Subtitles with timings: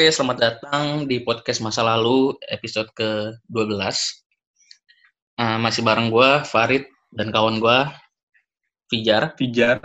[0.00, 3.76] Oke, selamat datang di podcast masa lalu episode ke-12.
[5.36, 7.78] Uh, masih bareng gue, Farid, dan kawan gue,
[8.88, 9.36] Fijar.
[9.36, 9.76] Fijar.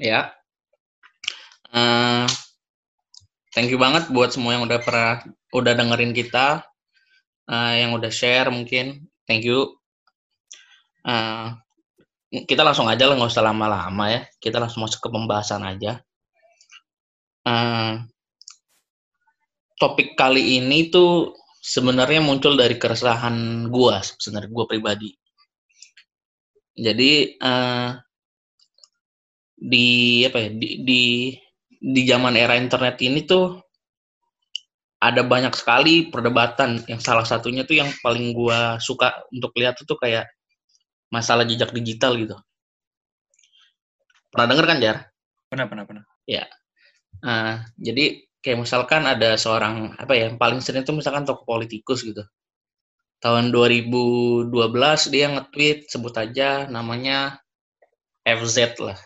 [0.00, 0.32] Ya.
[1.68, 2.24] Uh,
[3.52, 5.20] thank you banget buat semua yang udah pernah
[5.52, 6.64] udah dengerin kita,
[7.52, 9.12] uh, yang udah share mungkin.
[9.28, 9.76] Thank you.
[11.04, 11.52] Uh,
[12.32, 14.24] kita langsung aja lah, nggak usah lama-lama ya.
[14.40, 16.00] Kita langsung masuk ke pembahasan aja.
[17.44, 18.08] Uh,
[19.82, 25.10] topik kali ini tuh sebenarnya muncul dari keresahan gue, sebenarnya gue pribadi.
[26.78, 27.98] Jadi uh,
[29.58, 31.02] di apa ya di, di
[31.82, 33.58] di zaman era internet ini tuh
[35.02, 39.98] ada banyak sekali perdebatan yang salah satunya tuh yang paling gue suka untuk lihat tuh
[39.98, 40.30] kayak
[41.10, 42.38] masalah jejak digital gitu.
[44.30, 44.96] Pernah denger kan, Jar?
[45.50, 46.04] Pernah, pernah, pernah.
[46.24, 46.48] Ya.
[47.20, 52.02] Uh, jadi kayak misalkan ada seorang apa ya yang paling sering itu misalkan tokoh politikus
[52.02, 52.26] gitu.
[53.22, 54.50] Tahun 2012
[55.14, 57.38] dia nge-tweet sebut aja namanya
[58.26, 58.98] FZ lah.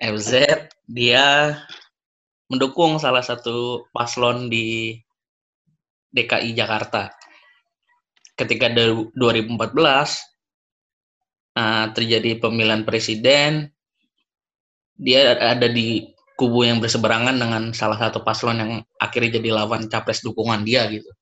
[0.00, 0.32] FZ
[0.88, 1.60] dia
[2.48, 4.96] mendukung salah satu paslon di
[6.10, 7.12] DKI Jakarta.
[8.32, 9.52] Ketika 2014
[11.60, 13.68] uh, terjadi pemilihan presiden,
[14.96, 16.08] dia ada di
[16.40, 21.12] kubu yang berseberangan dengan salah satu paslon yang akhirnya jadi lawan capres dukungan dia gitu.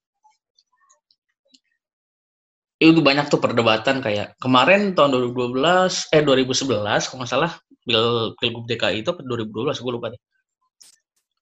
[2.79, 7.53] Itu banyak tuh perdebatan kayak kemarin tahun 2012 eh 2011 kalau nggak salah
[7.83, 10.23] pil pilgub DKI itu 2012 gue lupa deh.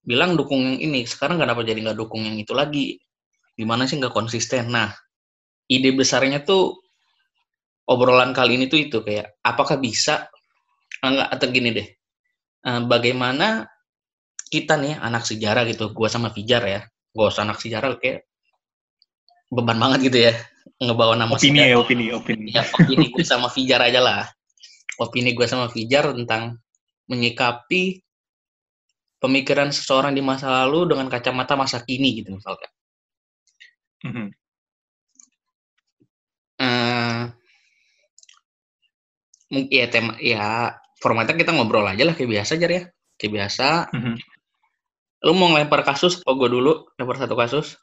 [0.06, 2.97] Bilang dukung yang ini, sekarang kenapa jadi nggak dukung yang itu lagi?
[3.52, 4.72] Gimana sih nggak konsisten?
[4.72, 4.88] Nah,
[5.69, 6.80] ide besarnya tuh
[7.84, 10.30] obrolan kali ini tuh itu kayak apakah bisa
[11.04, 11.88] enggak atau gini deh
[12.66, 13.71] uh, bagaimana
[14.50, 15.94] kita nih anak sejarah gitu.
[15.94, 16.81] Gua sama Fijar ya.
[17.15, 18.27] Gua usah anak sejarah kayak
[19.47, 20.34] beban banget gitu ya
[20.82, 21.71] ngebawa nama opini sejarah.
[21.71, 22.47] ya opini opini.
[22.53, 24.28] Ya opini gue sama Fijar aja lah.
[25.00, 26.60] Opini gue sama Fijar tentang
[27.09, 28.03] menyikapi
[29.22, 32.69] pemikiran seseorang di masa lalu dengan kacamata masa kini gitu misalkan.
[34.04, 34.28] Mm -hmm.
[36.60, 37.22] uh,
[39.48, 42.83] mungkin ya tema ya formatnya kita ngobrol aja lah kayak biasa aja ya.
[43.17, 43.67] Kayak biasa.
[43.93, 44.17] Mm-hmm.
[45.25, 47.75] lu mau ngelempar kasus atau gue dulu lempar satu kasus?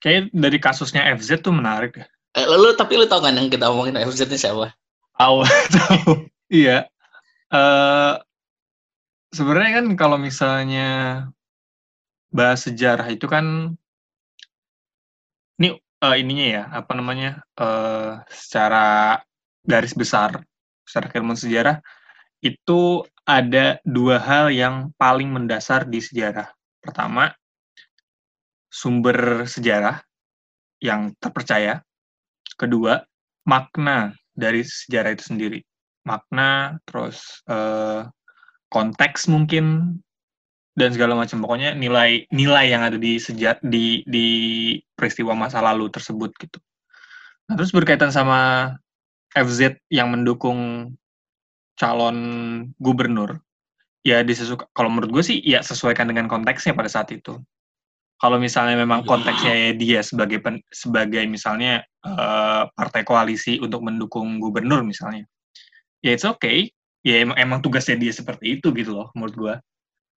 [0.00, 2.06] Kayak dari kasusnya FZ tuh menarik ya
[2.38, 4.74] eh, lu tapi lu tau kan yang kita omongin FZ ini siapa?
[5.18, 5.36] Tahu
[5.76, 6.12] tahu.
[6.48, 6.86] Iya.
[7.48, 8.20] Uh,
[9.34, 10.88] sebenarnya kan kalau misalnya
[12.28, 13.72] bahas sejarah itu kan
[15.56, 19.16] ini uh, ininya ya apa namanya uh, secara
[19.64, 20.44] garis besar
[20.84, 21.80] secara keilmuan sejarah
[22.42, 26.48] itu ada dua hal yang paling mendasar di sejarah.
[26.80, 27.28] Pertama,
[28.70, 30.00] sumber sejarah
[30.80, 31.82] yang terpercaya.
[32.56, 33.02] Kedua,
[33.44, 35.60] makna dari sejarah itu sendiri.
[36.06, 38.06] Makna, terus eh,
[38.72, 39.98] konteks mungkin
[40.78, 41.42] dan segala macam.
[41.42, 44.26] Pokoknya nilai nilai yang ada di sejarah di di
[44.94, 46.58] peristiwa masa lalu tersebut gitu.
[47.50, 48.72] Nah, terus berkaitan sama
[49.34, 50.92] FZ yang mendukung
[51.78, 52.18] calon
[52.82, 53.38] gubernur,
[54.02, 54.68] ya disesuaikan.
[54.74, 57.38] Kalau menurut gue sih, ya sesuaikan dengan konteksnya pada saat itu.
[58.18, 64.42] Kalau misalnya memang konteksnya ya dia sebagai pen, sebagai misalnya uh, partai koalisi untuk mendukung
[64.42, 65.22] gubernur misalnya,
[66.02, 66.66] ya it's okay.
[67.06, 69.54] Ya emang, emang tugasnya dia seperti itu gitu loh menurut gue.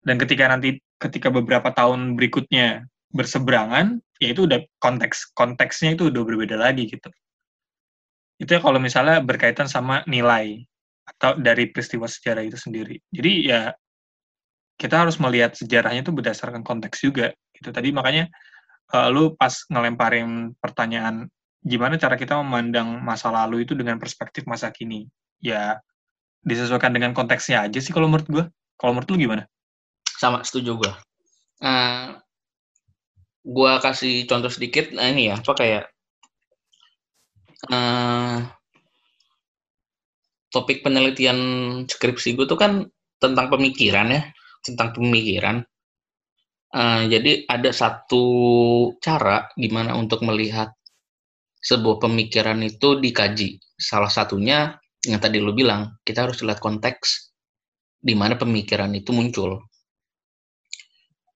[0.02, 6.22] Dan ketika nanti ketika beberapa tahun berikutnya berseberangan, ya itu udah konteks konteksnya itu udah
[6.26, 7.10] berbeda lagi gitu
[8.42, 10.66] itu ya kalau misalnya berkaitan sama nilai
[11.20, 12.98] dari peristiwa sejarah itu sendiri.
[13.12, 13.72] Jadi ya
[14.78, 17.30] kita harus melihat sejarahnya itu berdasarkan konteks juga.
[17.54, 18.30] Gitu tadi makanya
[18.94, 21.30] uh, lu pas ngelemparin pertanyaan
[21.62, 25.06] gimana cara kita memandang masa lalu itu dengan perspektif masa kini.
[25.42, 25.78] Ya
[26.42, 28.46] disesuaikan dengan konteksnya aja sih kalau menurut gue.
[28.82, 29.44] Kalau menurut lu gimana?
[30.18, 30.94] Sama, setuju gue.
[31.62, 32.18] Uh,
[33.46, 35.86] gue kasih contoh sedikit, nah ini ya, apa kayak
[37.70, 38.42] uh,
[40.52, 41.40] topik penelitian
[41.88, 42.84] skripsi gue tuh kan
[43.18, 44.22] tentang pemikiran ya,
[44.62, 45.64] tentang pemikiran.
[46.72, 48.26] Uh, jadi ada satu
[49.04, 50.72] cara gimana untuk melihat
[51.60, 53.60] sebuah pemikiran itu dikaji.
[53.76, 54.76] Salah satunya
[55.08, 57.34] yang tadi lo bilang, kita harus lihat konteks
[58.02, 59.62] di mana pemikiran itu muncul.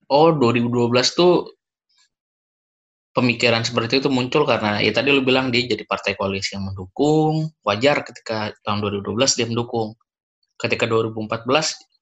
[0.06, 1.50] Oh, 2012 tuh
[3.16, 7.48] pemikiran seperti itu muncul karena ya tadi lu bilang dia jadi partai koalisi yang mendukung,
[7.64, 9.96] wajar ketika tahun 2012 dia mendukung.
[10.60, 11.48] Ketika 2014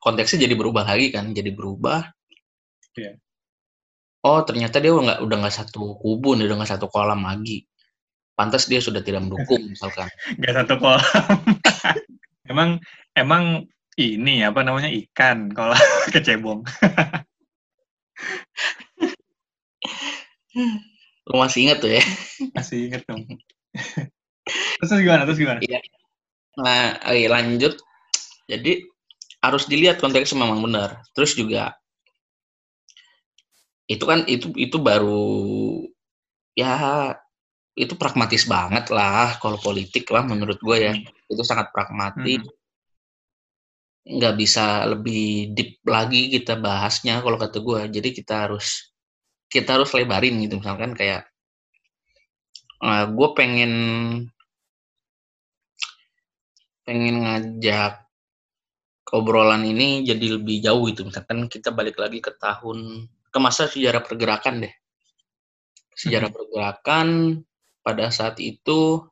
[0.01, 2.09] konteksnya jadi berubah lagi kan, jadi berubah.
[2.93, 3.17] Yeah.
[4.21, 7.65] oh ternyata dia nggak udah nggak satu kubu nih udah nggak satu kolam lagi
[8.37, 10.05] pantas dia sudah tidak mendukung misalkan
[10.37, 11.41] nggak satu kolam
[12.53, 12.77] emang
[13.17, 13.65] emang
[13.97, 15.73] ini apa namanya ikan kalau
[16.13, 16.61] kecebong
[21.31, 22.03] lu masih ingat tuh ya?
[22.57, 23.23] Masih inget dong.
[24.83, 25.63] Terus gimana terus gimana?
[25.63, 25.79] Iya.
[26.59, 27.79] nah oke, lanjut.
[28.51, 28.83] Jadi
[29.39, 30.99] harus dilihat konteksnya memang benar.
[31.15, 31.71] Terus juga
[33.87, 35.27] itu kan itu itu baru
[36.55, 37.11] ya
[37.73, 40.93] itu pragmatis banget lah kalau politik lah menurut gue ya.
[40.93, 41.31] Hmm.
[41.31, 42.43] itu sangat pragmatis.
[42.43, 42.51] Hmm.
[44.03, 48.92] nggak bisa lebih deep lagi kita bahasnya kalau kata gue jadi kita harus
[49.53, 50.57] kita harus lebarin gitu.
[50.57, 51.29] Misalkan kayak
[52.81, 53.73] uh, gue pengen
[56.81, 58.01] pengen ngajak
[59.13, 61.05] obrolan ini jadi lebih jauh gitu.
[61.05, 64.73] Misalkan kita balik lagi ke tahun ke masa sejarah pergerakan deh.
[65.93, 66.37] Sejarah hmm.
[66.41, 67.07] pergerakan
[67.85, 69.05] pada saat itu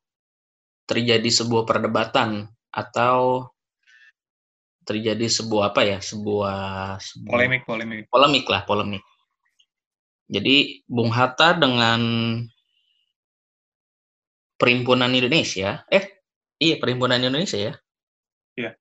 [0.89, 3.45] terjadi sebuah perdebatan atau
[4.81, 5.97] terjadi sebuah apa ya?
[6.01, 8.09] Sebuah, sebuah polemik polemik.
[8.09, 9.05] Polemik lah polemik
[10.31, 12.00] jadi Bung Hatta dengan
[14.56, 16.24] Perhimpunan Indonesia, eh
[16.62, 17.74] iya Perhimpunan Indonesia ya,
[18.56, 18.74] yeah.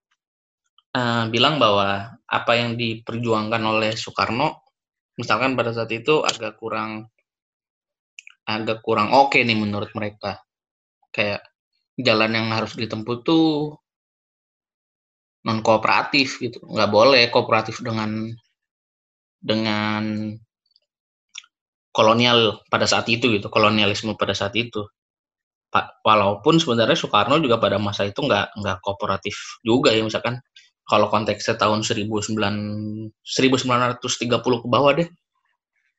[0.94, 4.62] uh, bilang bahwa apa yang diperjuangkan oleh Soekarno,
[5.18, 7.08] misalkan pada saat itu agak kurang
[8.44, 10.38] agak kurang oke okay nih menurut mereka,
[11.10, 11.42] kayak
[11.98, 13.74] jalan yang harus ditempuh tuh
[15.48, 18.28] non kooperatif gitu, nggak boleh kooperatif dengan
[19.40, 20.36] dengan
[21.90, 24.86] kolonial pada saat itu gitu, kolonialisme pada saat itu.
[25.70, 30.42] Pak, walaupun sebenarnya Soekarno juga pada masa itu nggak nggak kooperatif juga ya misalkan
[30.82, 33.14] kalau konteksnya tahun 19 1930
[34.42, 35.06] ke bawah deh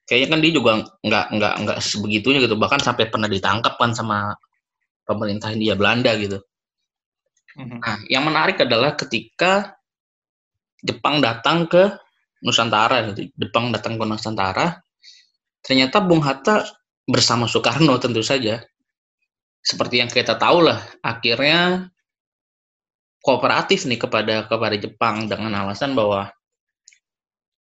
[0.04, 0.72] kayaknya kan dia juga
[1.08, 4.36] nggak nggak nggak sebegitunya gitu bahkan sampai pernah ditangkap kan sama
[5.08, 6.44] pemerintah India Belanda gitu
[7.56, 7.80] mm-hmm.
[7.80, 9.80] nah yang menarik adalah ketika
[10.84, 11.96] Jepang datang ke
[12.44, 14.84] Nusantara gitu Jepang datang ke Nusantara
[15.66, 16.66] ternyata Bung Hatta
[17.06, 18.62] bersama Soekarno tentu saja.
[19.62, 21.90] Seperti yang kita tahu lah akhirnya
[23.22, 26.34] kooperatif nih kepada kepada Jepang dengan alasan bahwa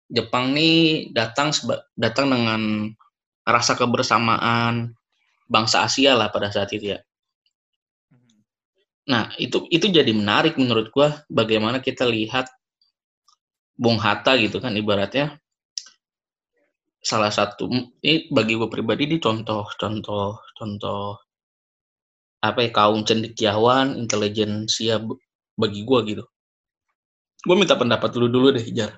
[0.09, 1.51] Jepang nih datang
[1.99, 2.63] datang dengan
[3.43, 4.95] rasa kebersamaan
[5.51, 7.01] bangsa Asia lah pada saat itu ya.
[9.09, 12.47] Nah, itu itu jadi menarik menurut gua bagaimana kita lihat
[13.75, 15.41] Bung Hatta gitu kan ibaratnya
[16.99, 17.71] salah satu
[18.03, 21.15] ini bagi gue pribadi ini contoh contoh contoh
[22.39, 25.03] apa ya kaum cendekiawan intelijensia
[25.59, 26.25] bagi gue gitu.
[27.43, 28.95] Gue minta pendapat dulu dulu deh jar.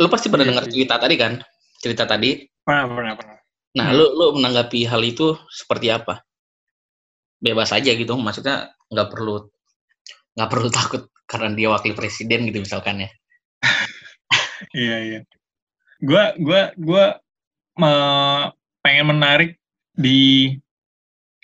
[0.00, 0.72] Lu pasti pernah iya, dengar iya.
[0.72, 1.32] cerita tadi kan?
[1.76, 2.40] Cerita tadi?
[2.64, 3.38] Pernah pernah pernah.
[3.76, 3.96] Nah hmm.
[3.96, 6.24] lu lu menanggapi hal itu seperti apa?
[7.40, 9.44] Bebas aja gitu maksudnya nggak perlu
[10.36, 13.10] nggak perlu takut karena dia wakil presiden gitu misalkan ya.
[14.76, 15.20] Iya iya
[16.00, 17.04] gue gue gue
[18.80, 19.56] pengen menarik
[19.96, 20.52] di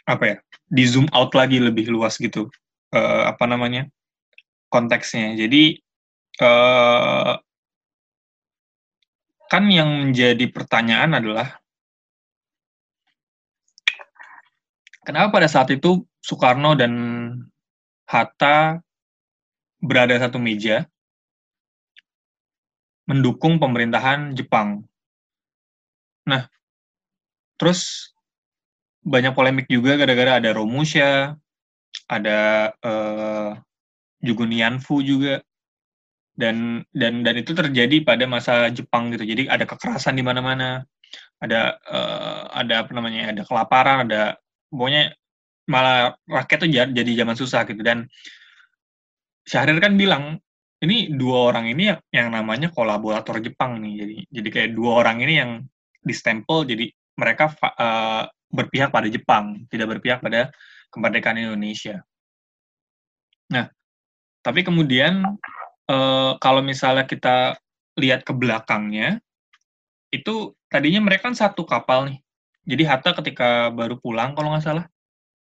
[0.09, 0.37] apa ya
[0.67, 2.49] di zoom out lagi lebih luas gitu.
[2.95, 3.91] Uh, apa namanya
[4.71, 5.35] konteksnya.
[5.37, 5.79] Jadi
[6.41, 7.35] uh,
[9.47, 11.59] kan yang menjadi pertanyaan adalah
[15.07, 16.93] kenapa pada saat itu Soekarno dan
[18.07, 18.83] Hatta
[19.79, 20.87] berada satu meja
[23.07, 24.83] mendukung pemerintahan Jepang.
[26.27, 26.51] Nah,
[27.57, 28.11] terus
[29.07, 31.39] banyak polemik juga gara-gara ada Romusha,
[32.11, 32.39] ada
[32.83, 33.55] uh,
[34.19, 35.39] Jugun Yanfu juga,
[36.35, 39.23] dan dan dan itu terjadi pada masa Jepang gitu.
[39.23, 40.83] Jadi ada kekerasan di mana-mana,
[41.39, 44.35] ada uh, ada apa namanya, ada kelaparan, ada
[44.75, 45.15] pokoknya
[45.71, 47.87] malah rakyat tuh jadi zaman susah gitu.
[47.87, 48.11] Dan
[49.47, 50.43] Syahrir kan bilang
[50.85, 53.95] ini dua orang ini yang, yang namanya kolaborator Jepang nih.
[54.05, 55.51] Jadi jadi kayak dua orang ini yang
[56.05, 60.53] distempel jadi mereka uh, berpihak pada Jepang, tidak berpihak pada
[60.93, 62.05] kemerdekaan Indonesia.
[63.51, 63.67] Nah,
[64.45, 65.25] tapi kemudian
[65.89, 67.57] uh, kalau misalnya kita
[67.97, 69.19] lihat ke belakangnya,
[70.13, 72.19] itu tadinya mereka kan satu kapal nih.
[72.67, 74.87] Jadi Hatta ketika baru pulang kalau nggak salah,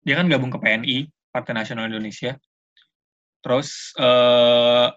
[0.04, 2.36] dia kan gabung ke PNI, Partai Nasional Indonesia.
[3.44, 4.92] Terus uh,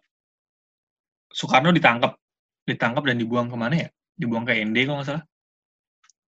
[1.36, 2.16] Soekarno ditangkap,
[2.64, 3.88] ditangkap dan dibuang ke mana ya?
[4.16, 5.24] Dibuang ke ND kalau nggak salah.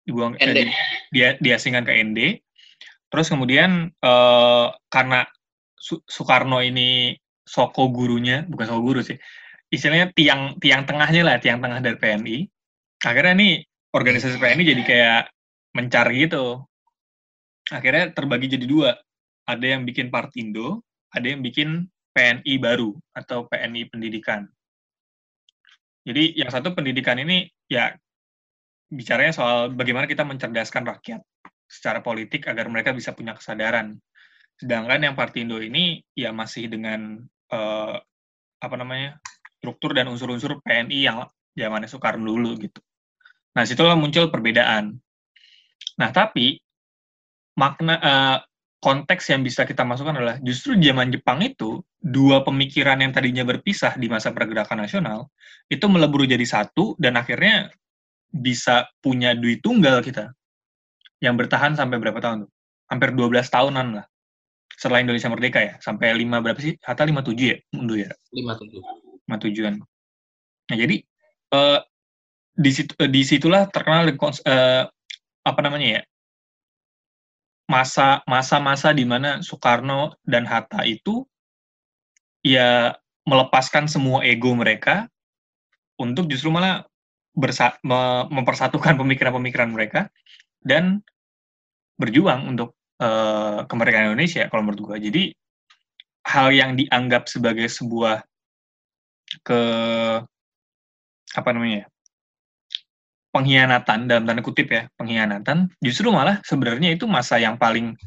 [0.08, 0.58] Dibuang ND.
[0.64, 0.72] Eh,
[1.12, 2.40] dia diasingkan ke ND.
[3.12, 5.28] Terus kemudian eh, karena
[5.84, 9.20] Soekarno ini soko gurunya, bukan soko guru sih,
[9.68, 12.38] istilahnya tiang tiang tengahnya lah, tiang tengah dari PNI.
[13.04, 13.54] akhirnya nih
[13.92, 15.24] organisasi PNI jadi kayak
[15.78, 16.64] mencari gitu
[17.70, 18.90] akhirnya terbagi jadi dua
[19.46, 20.82] ada yang bikin Partindo
[21.14, 24.50] ada yang bikin PNI baru atau PNI pendidikan
[26.04, 27.96] jadi yang satu pendidikan ini ya
[28.92, 31.24] bicaranya soal bagaimana kita mencerdaskan rakyat
[31.66, 33.98] secara politik agar mereka bisa punya kesadaran.
[34.60, 37.18] Sedangkan yang Partindo ini ya masih dengan
[37.50, 37.98] uh,
[38.62, 39.18] apa namanya
[39.58, 41.26] struktur dan unsur-unsur PNI yang
[41.58, 42.84] zamannya Soekarno dulu gitu.
[43.58, 44.94] Nah situlah muncul perbedaan.
[45.98, 46.62] Nah tapi
[47.58, 48.38] makna uh,
[48.84, 53.96] konteks yang bisa kita masukkan adalah justru zaman Jepang itu dua pemikiran yang tadinya berpisah
[53.96, 55.32] di masa pergerakan nasional
[55.72, 57.72] itu melebur jadi satu dan akhirnya
[58.28, 60.36] bisa punya duit tunggal kita
[61.24, 62.52] yang bertahan sampai berapa tahun tuh?
[62.92, 64.06] Hampir 12 tahunan lah.
[64.76, 66.76] Setelah Indonesia merdeka ya, sampai 5 berapa sih?
[66.84, 68.12] Hatta 57 ya, mundur ya?
[68.36, 69.32] 57.
[69.32, 69.80] 57-an.
[70.68, 71.00] Nah, jadi
[71.56, 71.80] uh,
[72.60, 74.84] di situ uh, di situlah terkenal uh,
[75.48, 76.02] apa namanya ya?
[77.74, 81.26] Masa masa-masa di mana Soekarno dan Hatta itu
[82.46, 82.94] ya
[83.26, 85.10] melepaskan semua ego mereka
[85.98, 86.86] untuk justru malah
[87.34, 90.14] bersa me mempersatukan pemikiran-pemikiran mereka
[90.62, 91.02] dan
[91.98, 94.98] berjuang untuk uh, kemerdekaan Indonesia kalau menurut gue.
[95.10, 95.24] Jadi
[96.30, 98.22] hal yang dianggap sebagai sebuah
[99.42, 99.62] ke
[101.34, 101.90] apa namanya
[103.34, 107.98] pengkhianatan dalam tanda kutip ya pengkhianatan justru malah sebenarnya itu masa yang paling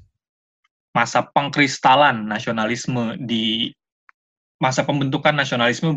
[0.94, 3.74] masa pengkristalan nasionalisme di
[4.56, 5.92] masa pembentukan nasionalisme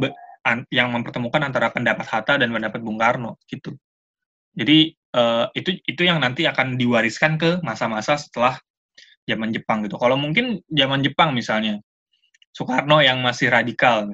[0.74, 3.78] yang mempertemukan antara pendapat Hatta dan pendapat Bung Karno gitu.
[4.58, 8.60] Jadi uh, itu itu yang nanti akan diwariskan ke masa-masa setelah
[9.24, 9.96] zaman Jepang gitu.
[9.96, 11.80] Kalau mungkin zaman Jepang misalnya
[12.50, 14.10] Soekarno yang masih radikal,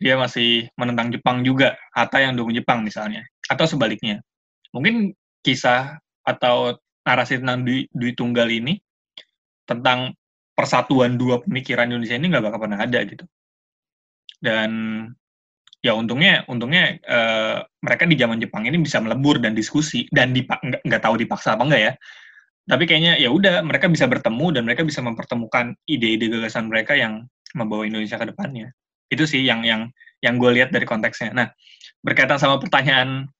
[0.00, 4.24] dia masih menentang Jepang juga, Hatta yang dukung Jepang misalnya, atau sebaliknya.
[4.74, 8.76] Mungkin kisah atau narasi tentang Dwi, Dwi Tunggal ini
[9.64, 10.12] tentang
[10.52, 13.24] persatuan dua pemikiran Indonesia ini nggak bakal pernah ada gitu.
[14.38, 14.70] Dan
[15.78, 20.82] ya untungnya untungnya uh, mereka di zaman Jepang ini bisa melebur dan diskusi dan nggak
[20.82, 21.92] nggak tahu dipaksa apa enggak ya.
[22.68, 27.24] Tapi kayaknya ya udah mereka bisa bertemu dan mereka bisa mempertemukan ide-ide gagasan mereka yang
[27.56, 28.74] membawa Indonesia ke depannya.
[29.08, 29.88] Itu sih yang yang
[30.20, 31.32] yang gue lihat dari konteksnya.
[31.32, 31.48] Nah
[32.04, 33.30] berkaitan sama pertanyaan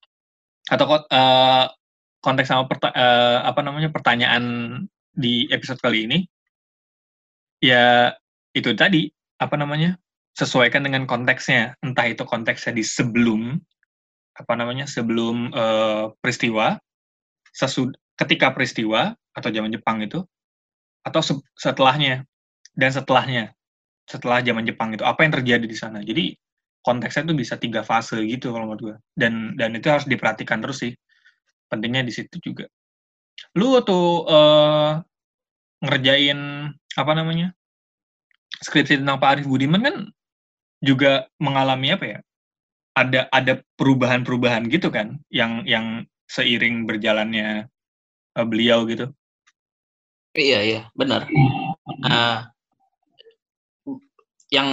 [0.68, 1.66] atau uh,
[2.20, 4.44] konteks sama perta uh, apa namanya pertanyaan
[5.16, 6.18] di episode kali ini?
[7.58, 8.14] Ya
[8.54, 9.10] itu tadi
[9.40, 9.98] apa namanya
[10.36, 11.74] sesuaikan dengan konteksnya.
[11.82, 13.58] Entah itu konteksnya di sebelum
[14.38, 16.78] apa namanya sebelum uh, peristiwa
[17.50, 20.22] sesud ketika peristiwa atau zaman Jepang itu
[21.02, 22.22] atau se setelahnya
[22.78, 23.54] dan setelahnya
[24.06, 25.02] setelah zaman Jepang itu.
[25.02, 26.00] Apa yang terjadi di sana?
[26.00, 26.38] Jadi
[26.84, 30.82] konteksnya itu bisa tiga fase gitu kalau menurut gue dan dan itu harus diperhatikan terus
[30.82, 30.92] sih
[31.68, 32.66] pentingnya di situ juga
[33.54, 34.98] lu tuh uh,
[35.82, 37.54] ngerjain apa namanya
[38.62, 39.96] skripsi tentang Pak Arif Budiman kan
[40.82, 42.18] juga mengalami apa ya?
[42.98, 47.70] Ada ada perubahan-perubahan gitu kan yang yang seiring berjalannya
[48.34, 49.10] uh, beliau gitu.
[50.34, 51.30] Iya iya benar.
[52.04, 52.42] Uh,
[54.50, 54.68] yang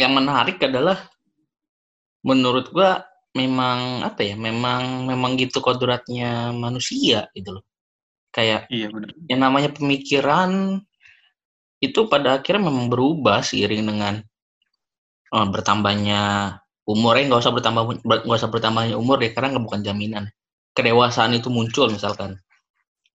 [0.00, 0.96] yang menarik adalah
[2.24, 3.04] menurut gua
[3.36, 7.64] memang apa ya memang memang gitu kodratnya manusia gitu loh.
[8.32, 10.80] Kayak iya benar yang namanya pemikiran
[11.80, 14.14] itu pada akhirnya memang berubah seiring dengan
[15.32, 16.20] oh, bertambahnya
[16.84, 20.24] umurnya nggak usah bertambah nggak usah bertambahnya umur ya karena nggak bukan jaminan.
[20.74, 22.38] Kedewasaan itu muncul misalkan.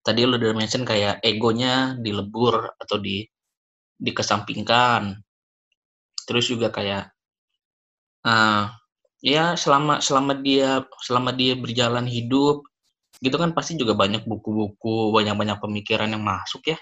[0.04, 3.26] Tadi lo udah mention kayak egonya dilebur atau di
[3.96, 5.25] dikesampingkan
[6.26, 7.14] terus juga kayak
[8.26, 8.68] uh,
[9.22, 12.66] ya selama selama dia selama dia berjalan hidup
[13.24, 16.78] gitu kan pasti juga banyak buku-buku banyak-banyak pemikiran yang masuk ya.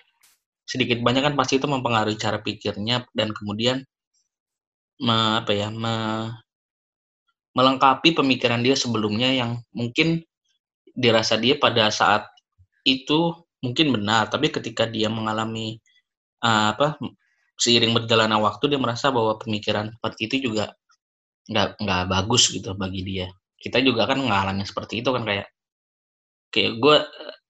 [0.64, 3.84] Sedikit banyak kan pasti itu mempengaruhi cara pikirnya dan kemudian
[4.98, 5.94] me, apa ya me,
[7.54, 10.24] melengkapi pemikiran dia sebelumnya yang mungkin
[10.94, 12.26] dirasa dia pada saat
[12.86, 15.80] itu mungkin benar tapi ketika dia mengalami
[16.44, 16.98] uh, apa
[17.58, 20.74] seiring berjalannya waktu dia merasa bahwa pemikiran seperti itu juga
[21.50, 23.26] nggak nggak bagus gitu bagi dia
[23.60, 25.46] kita juga kan mengalami seperti itu kan kayak
[26.50, 26.96] kayak gue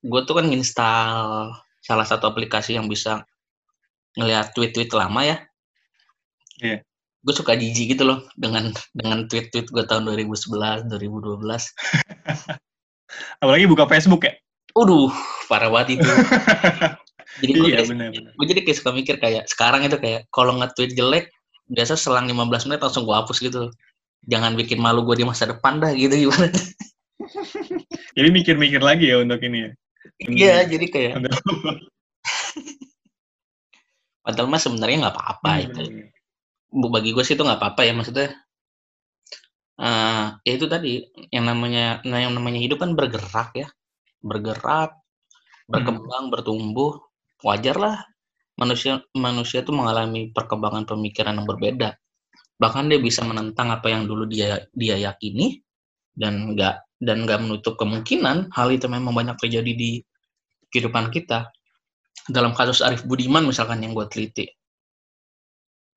[0.05, 3.25] gue tuh kan install salah satu aplikasi yang bisa
[4.19, 5.37] ngelihat tweet-tweet lama ya
[6.61, 6.81] yeah
[7.25, 11.41] gue suka jijik gitu loh dengan dengan tweet-tweet gue tahun 2011, 2012.
[13.43, 14.37] Apalagi buka Facebook ya?
[14.77, 15.09] Udah,
[15.49, 16.05] parah banget itu.
[17.43, 17.83] jadi gue iya,
[18.35, 21.35] gue jadi kayak suka mikir kayak sekarang itu kayak kalau nge-tweet jelek
[21.67, 23.73] biasa selang 15 menit langsung gue hapus gitu.
[24.25, 26.49] Jangan bikin malu gue di masa depan dah gitu gimana.
[28.17, 29.71] jadi mikir-mikir lagi ya untuk ini ya.
[30.21, 31.13] Iya, jadi kayak
[34.25, 35.83] padahal mah sebenarnya nggak apa-apa Hmm, itu.
[35.85, 36.09] bener.
[36.73, 38.29] Bu- Bagi gue sih itu nggak apa-apa ya maksudnya.
[39.75, 41.03] eh ya itu tadi
[41.35, 43.67] yang namanya nah yang namanya hidup kan bergerak ya,
[44.23, 44.95] bergerak,
[45.67, 47.03] berkembang, bertumbuh,
[47.43, 47.97] wajar lah
[48.55, 51.99] manusia manusia tuh mengalami perkembangan pemikiran yang berbeda.
[52.55, 55.59] Bahkan dia bisa menentang apa yang dulu dia dia yakini
[56.15, 59.99] dan nggak dan nggak menutup kemungkinan hal itu memang banyak terjadi di
[60.71, 61.51] kehidupan kita.
[62.31, 64.49] Dalam kasus Arif Budiman misalkan yang gue teliti,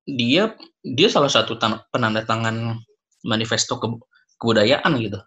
[0.04, 0.52] dia
[0.82, 1.56] dia salah satu
[1.88, 2.76] penanda tangan
[3.24, 4.02] manifesto ke-
[4.36, 5.22] kebudayaan gitu.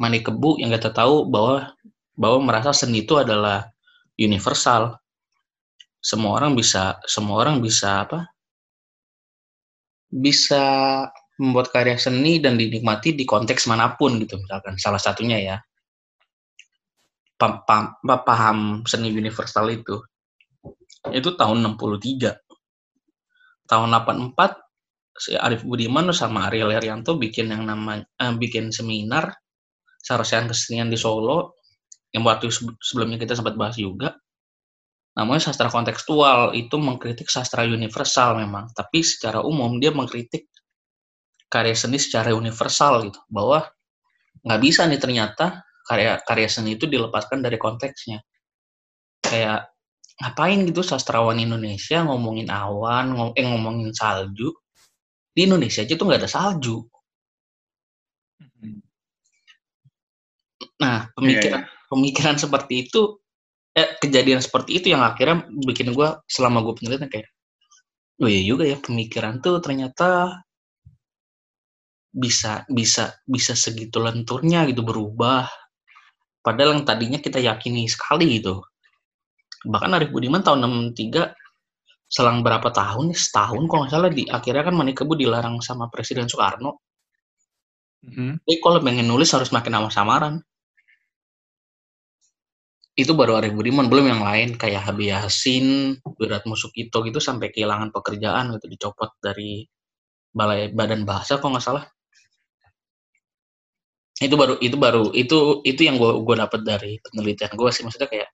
[0.00, 1.72] Mani Kebu yang kita tahu bahwa
[2.16, 3.70] bahwa merasa seni itu adalah
[4.16, 5.01] universal.
[6.02, 8.26] Semua orang bisa semua orang bisa apa?
[10.12, 10.62] Bisa
[11.40, 14.76] membuat karya seni dan dinikmati di konteks mana pun gitu misalkan.
[14.76, 15.56] Salah satunya ya.
[17.38, 20.02] Pam- apa, paham seni universal itu.
[21.10, 22.38] Itu tahun 63
[23.72, 24.36] tahun 84
[25.16, 29.32] si Arif Budiman sama Ariel Heryanto bikin yang namanya eh, bikin seminar
[30.02, 31.56] sarjana kesenian di Solo
[32.12, 34.12] yang waktu sebe- sebelumnya kita sempat bahas juga
[35.12, 40.48] namanya sastra kontekstual itu mengkritik sastra universal memang tapi secara umum dia mengkritik
[41.52, 43.68] karya seni secara universal gitu bahwa
[44.40, 48.24] nggak bisa nih ternyata karya karya seni itu dilepaskan dari konteksnya
[49.20, 49.68] kayak
[50.22, 54.48] ngapain gitu sastrawan Indonesia ngomongin awan ngom eh ngomongin salju
[55.32, 56.88] di Indonesia aja tuh nggak ada salju
[58.62, 58.78] Hmm.
[60.78, 61.86] nah Iya, pemikiran iya.
[61.90, 63.21] pemikiran seperti itu
[63.72, 67.28] eh kejadian seperti itu yang akhirnya bikin gue selama gue penelitian kayak
[68.20, 70.40] oh iya juga ya pemikiran tuh ternyata
[72.12, 75.48] bisa bisa bisa segitu lenturnya gitu berubah.
[76.44, 78.60] Padahal yang tadinya kita yakini sekali gitu.
[79.64, 81.32] Bahkan Arif Budiman tahun 63
[82.12, 85.88] selang berapa tahun ya setahun kalau nggak salah di akhirnya kan Mani Kebu dilarang sama
[85.88, 86.84] Presiden Soekarno.
[88.02, 88.42] Mhm.
[88.42, 90.42] jadi kalau pengen nulis harus makin nama samaran
[92.92, 97.88] itu baru Arif Budiman belum yang lain kayak Habib Yasin, Wiratmo Sukito gitu sampai kehilangan
[97.88, 99.64] pekerjaan gitu dicopot dari
[100.28, 101.84] balai badan bahasa kalau nggak salah.
[104.20, 108.08] Itu baru itu baru itu itu yang gue gue dapat dari penelitian gue sih maksudnya
[108.12, 108.28] kayak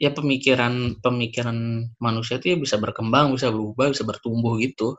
[0.00, 4.96] ya pemikiran pemikiran manusia itu ya bisa berkembang bisa berubah bisa bertumbuh gitu.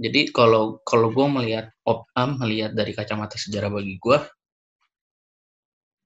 [0.00, 4.18] Jadi kalau kalau gue melihat opam melihat dari kacamata sejarah bagi gue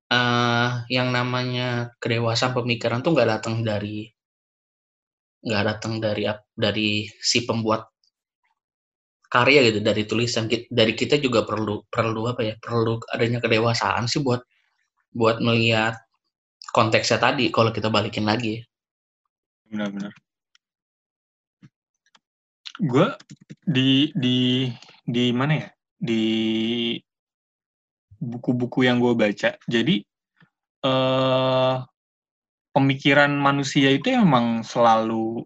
[0.06, 4.06] eh yang namanya kedewasaan pemikiran tuh nggak datang dari
[5.46, 7.82] nggak datang dari dari si pembuat
[9.26, 10.46] karya gitu dari tulisan.
[10.50, 14.42] Dari kita juga perlu perlu apa ya perlu adanya kedewasaan sih buat
[15.14, 15.98] buat melihat
[16.70, 18.62] konteksnya tadi kalau kita balikin lagi.
[19.70, 20.14] Benar-benar
[22.76, 23.06] gue
[23.64, 24.68] di di
[25.06, 25.68] di mana ya?
[25.96, 26.22] Di
[28.20, 29.56] buku-buku yang gue baca.
[29.68, 30.04] Jadi
[30.86, 31.76] eh
[32.76, 35.42] pemikiran manusia itu emang selalu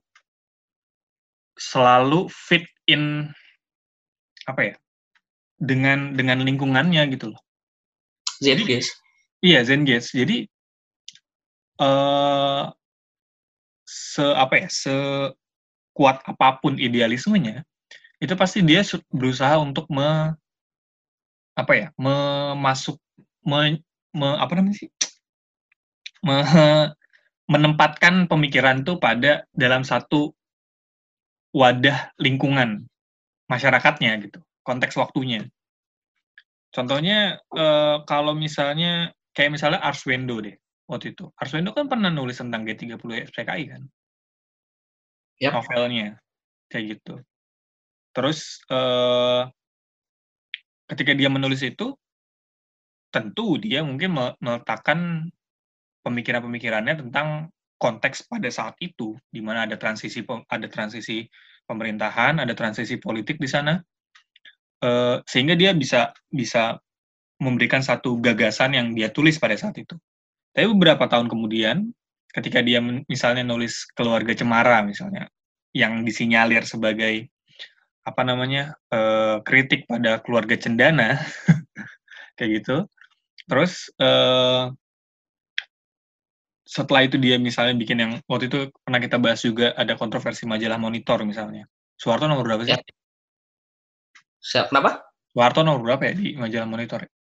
[1.55, 3.31] selalu fit in
[4.49, 4.75] apa ya
[5.61, 7.43] dengan dengan lingkungannya gitu loh.
[8.41, 8.89] Jadi guys
[9.41, 10.13] Iya, Zengates.
[10.13, 10.45] Jadi
[11.81, 12.65] eh
[13.89, 17.65] se apa ya, sekuat apa pun idealismenya,
[18.21, 20.37] itu pasti dia berusaha untuk me
[21.61, 22.97] apa ya, memasuk
[23.45, 23.81] me,
[24.17, 24.91] me- apa namanya sih?
[26.25, 26.93] Me-
[27.51, 30.31] menempatkan pemikiran itu pada dalam satu
[31.51, 32.87] wadah lingkungan
[33.51, 35.43] masyarakatnya gitu, konteks waktunya.
[36.71, 40.55] Contohnya eh, kalau misalnya kayak misalnya Arswendo deh
[40.87, 41.27] waktu itu.
[41.35, 43.83] Arswendo kan pernah nulis tentang G30 FPKI kan,
[45.43, 45.59] Yap.
[45.59, 46.23] novelnya
[46.71, 47.19] kayak gitu.
[48.15, 49.43] Terus eh,
[50.91, 51.95] ketika dia menulis itu,
[53.15, 55.31] tentu dia mungkin me- meletakkan
[56.03, 61.25] pemikiran-pemikirannya tentang konteks pada saat itu, di mana ada transisi ada transisi
[61.65, 63.79] pemerintahan, ada transisi politik di sana,
[64.83, 66.77] eh, sehingga dia bisa bisa
[67.41, 69.97] memberikan satu gagasan yang dia tulis pada saat itu.
[70.53, 71.89] Tapi beberapa tahun kemudian,
[72.37, 75.31] ketika dia misalnya nulis keluarga Cemara misalnya,
[75.73, 77.31] yang disinyalir sebagai
[78.07, 81.19] apa namanya eh, kritik pada keluarga Cendana,
[82.37, 82.77] kayak gitu.
[83.49, 84.65] Terus eh,
[86.71, 90.79] setelah itu dia misalnya bikin yang waktu itu pernah kita bahas juga ada kontroversi majalah
[90.79, 91.67] Monitor misalnya.
[91.99, 92.73] Soeharto nomor berapa sih?
[92.73, 92.81] Ya.
[94.41, 95.05] siap kenapa
[95.37, 97.05] Soeharto nomor berapa ya di majalah Monitor?
[97.05, 97.11] ya?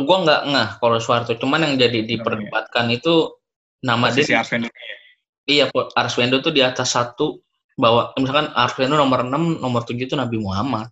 [0.00, 3.36] gua nggak ngeh kalau Soeharto cuman yang jadi diperdebatkan itu
[3.84, 4.96] nama Posisi dia Arswendo ya.
[5.44, 7.44] iya Arswendo tuh di atas satu
[7.82, 10.86] bahwa misalkan Arswendo nomor 6 nomor 7 itu Nabi Muhammad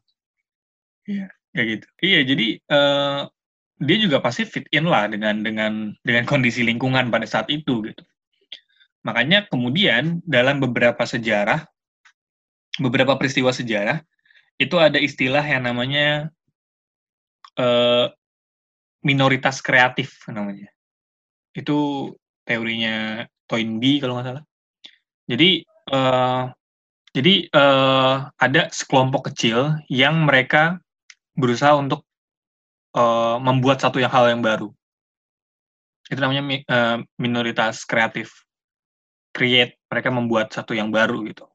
[1.55, 1.87] kayak gitu.
[2.03, 3.21] Iya, jadi eh,
[3.81, 8.03] dia juga pasti fit in lah dengan dengan dengan kondisi lingkungan pada saat itu gitu.
[9.07, 11.65] Makanya kemudian dalam beberapa sejarah,
[12.79, 14.05] beberapa peristiwa sejarah
[14.61, 16.29] itu ada istilah yang namanya
[17.57, 18.07] eh,
[19.03, 20.69] minoritas kreatif namanya.
[21.57, 22.13] Itu
[22.45, 24.45] teorinya Toynbee kalau nggak salah.
[25.25, 26.45] Jadi eh,
[27.11, 30.79] jadi eh, ada sekelompok kecil yang mereka
[31.35, 32.07] berusaha untuk
[32.95, 34.71] eh, membuat satu yang hal yang baru.
[36.07, 38.47] Itu namanya mi- eh, minoritas kreatif.
[39.31, 41.47] Create, mereka membuat satu yang baru gitu.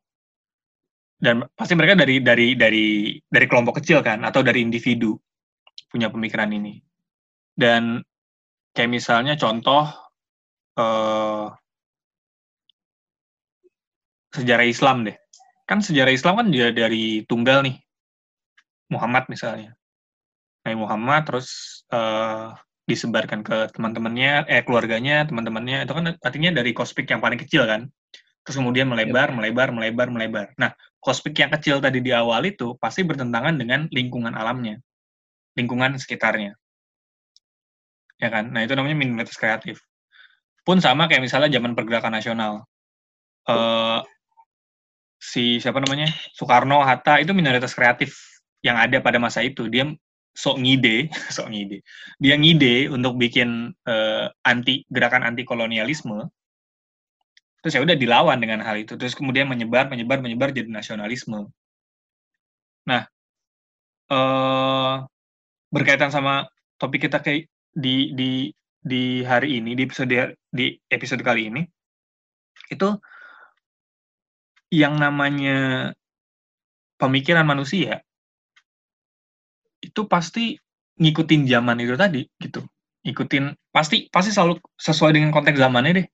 [1.15, 5.15] Dan pasti mereka dari dari dari dari kelompok kecil kan atau dari individu
[5.87, 6.83] punya pemikiran ini.
[7.55, 8.03] Dan
[8.75, 9.87] kayak misalnya contoh
[10.75, 11.47] eh,
[14.35, 15.15] sejarah Islam deh.
[15.65, 17.81] Kan sejarah Islam kan dia dari tunggal nih.
[18.93, 19.73] Muhammad misalnya.
[20.65, 22.53] Nabi Muhammad terus eh,
[22.85, 27.89] disebarkan ke teman-temannya, eh keluarganya, teman-temannya itu kan artinya dari kospik yang paling kecil kan.
[28.45, 30.45] Terus kemudian melebar, melebar, melebar, melebar.
[30.61, 30.69] Nah,
[31.01, 34.77] kospik yang kecil tadi di awal itu pasti bertentangan dengan lingkungan alamnya,
[35.57, 36.53] lingkungan sekitarnya.
[38.21, 38.53] Ya kan?
[38.53, 39.81] Nah, itu namanya minoritas kreatif.
[40.61, 42.69] Pun sama kayak misalnya zaman pergerakan nasional.
[43.49, 44.01] Eh
[45.19, 46.11] si siapa namanya?
[46.35, 48.15] Soekarno, Hatta itu minoritas kreatif
[48.61, 49.67] yang ada pada masa itu.
[49.71, 49.89] Dia
[50.35, 51.81] sok ngide, sok ngide.
[52.19, 56.27] Dia ngide untuk bikin eh, anti gerakan anti kolonialisme.
[57.63, 58.93] Terus ya udah dilawan dengan hal itu.
[58.99, 61.49] Terus kemudian menyebar, menyebar, menyebar jadi nasionalisme.
[62.85, 63.03] Nah,
[64.05, 64.95] eh
[65.73, 66.45] berkaitan sama
[66.77, 68.31] topik kita kayak di di
[68.79, 71.61] di hari ini di episode di episode kali ini
[72.69, 72.95] itu
[74.73, 75.91] yang namanya
[76.97, 78.01] pemikiran manusia
[79.83, 80.57] itu pasti
[80.97, 82.65] ngikutin zaman itu tadi gitu.
[83.05, 86.07] Ikutin pasti pasti selalu sesuai dengan konteks zamannya deh.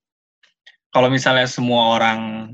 [0.91, 2.51] Kalau misalnya semua orang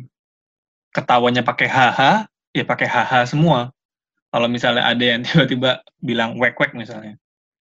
[0.93, 3.73] ketawanya pakai haha ya pakai haha semua.
[4.29, 7.17] Kalau misalnya ada yang tiba-tiba bilang wek wek misalnya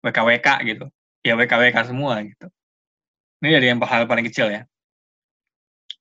[0.03, 0.85] WKWK gitu
[1.23, 2.47] ya WKWK semua gitu.
[3.39, 4.61] Ini dari yang hal paling kecil ya.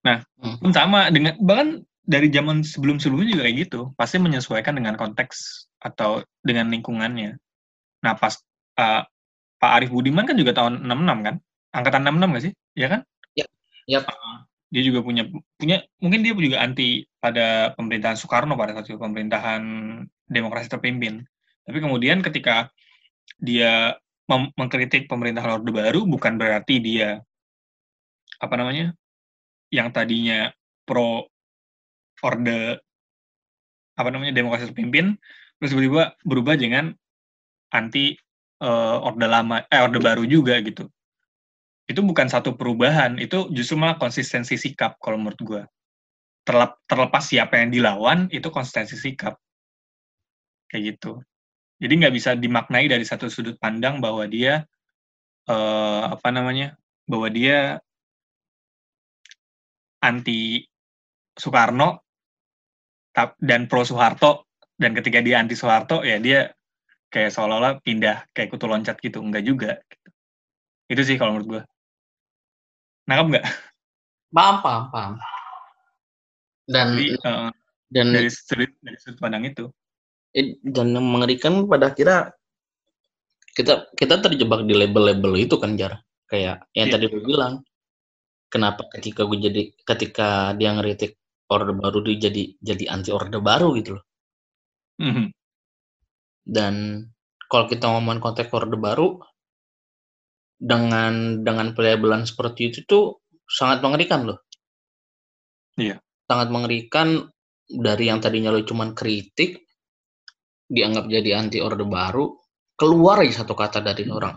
[0.03, 0.59] Nah Hmm.
[0.62, 3.81] pun sama dengan bahkan dari zaman sebelum-sebelumnya juga kayak gitu.
[3.99, 7.35] Pasti menyesuaikan dengan konteks atau dengan lingkungannya.
[8.07, 8.38] Nah pas
[8.79, 9.03] uh,
[9.59, 11.37] Pak Arief Budiman kan juga tahun 66 kan?
[11.75, 12.53] Angkatan 66 nggak sih?
[12.79, 13.01] Ya kan?
[13.90, 14.07] Yap.
[14.07, 14.38] Uh,
[14.71, 15.23] dia juga punya
[15.59, 19.62] punya mungkin dia juga anti pada pemerintahan Soekarno pada saat itu pemerintahan
[20.27, 21.23] demokrasi terpimpin.
[21.66, 22.71] Tapi kemudian ketika
[23.38, 23.95] dia
[24.27, 27.23] mengkritik pemerintahan Orde Baru bukan berarti dia
[28.42, 28.90] apa namanya
[29.71, 30.51] yang tadinya
[30.83, 31.31] pro
[32.27, 32.83] orde
[33.97, 35.17] apa namanya demokrasi terpimpin
[35.57, 36.93] terus tiba-tiba berubah dengan
[37.73, 38.12] anti
[38.61, 40.91] eh, orde lama eh orde baru juga gitu.
[41.87, 45.62] Itu bukan satu perubahan itu justru malah konsistensi sikap kalau menurut gue
[46.47, 49.35] Terlep- terlepas siapa yang dilawan itu konsistensi sikap.
[50.71, 51.12] Kayak gitu.
[51.83, 54.62] Jadi nggak bisa dimaknai dari satu sudut pandang bahwa dia
[55.51, 57.79] eh, apa namanya bahwa dia
[60.03, 60.62] anti
[61.35, 62.06] Soekarno
[63.40, 64.44] dan pro Soeharto
[64.76, 66.52] dan ketika dia anti Soeharto ya dia
[67.09, 69.24] kayak seolah-olah pindah kayak kutu loncat gitu.
[69.24, 70.09] Enggak juga gitu.
[70.87, 71.62] itu sih kalau menurut gue
[73.09, 73.46] nangkap nggak?
[74.31, 75.12] Paham paham paham.
[76.66, 77.50] Dan jadi eh,
[77.88, 79.70] dan dari sudut dari sudut pandang itu.
[80.61, 82.35] Dan yang mengerikan pada akhirnya
[83.57, 85.96] kita kita terjebak di label-label itu kan jar.
[86.29, 86.94] Kayak yang Iya.
[86.98, 87.64] tadi gue bilang
[88.52, 91.16] kenapa ketika gue jadi ketika dia ngeritik
[91.47, 94.05] orde baru dia jadi jadi anti orde baru gitu loh.
[94.97, 95.29] Mhm.
[96.47, 97.05] dan
[97.51, 99.19] kalau kita ngomongin konteks orde baru
[100.57, 103.05] dengan dengan pelabelan seperti itu tuh
[103.45, 104.41] sangat mengerikan loh.
[105.77, 106.01] Iya.
[106.27, 107.29] sangat mengerikan
[107.69, 109.69] dari yang tadinya lo cuman kritik
[110.67, 112.33] dianggap jadi anti orde baru
[112.75, 114.35] keluar aja satu kata dari orang.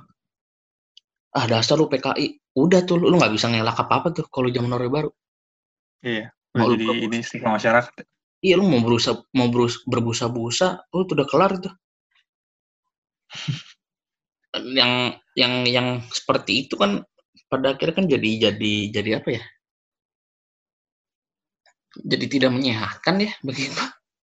[1.34, 4.76] Ah dasar lu PKI udah tuh lu nggak bisa ngelak apa apa tuh kalau zaman
[4.76, 5.10] orde baru.
[6.04, 7.06] Iya Mau jadi propose.
[7.08, 7.94] ini stigma masyarakat.
[8.40, 11.74] Iya lu mau berusaha mau berus, berbusa-busa lu tuh udah kelar tuh.
[14.80, 17.06] Yang yang yang seperti itu kan
[17.54, 19.44] pada akhirnya kan jadi jadi jadi apa ya?
[22.02, 23.78] Jadi tidak menyehatkan ya begitu.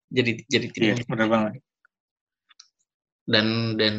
[0.08, 1.52] Jadi jadi tidak iya benar banget.
[3.24, 3.96] dan dan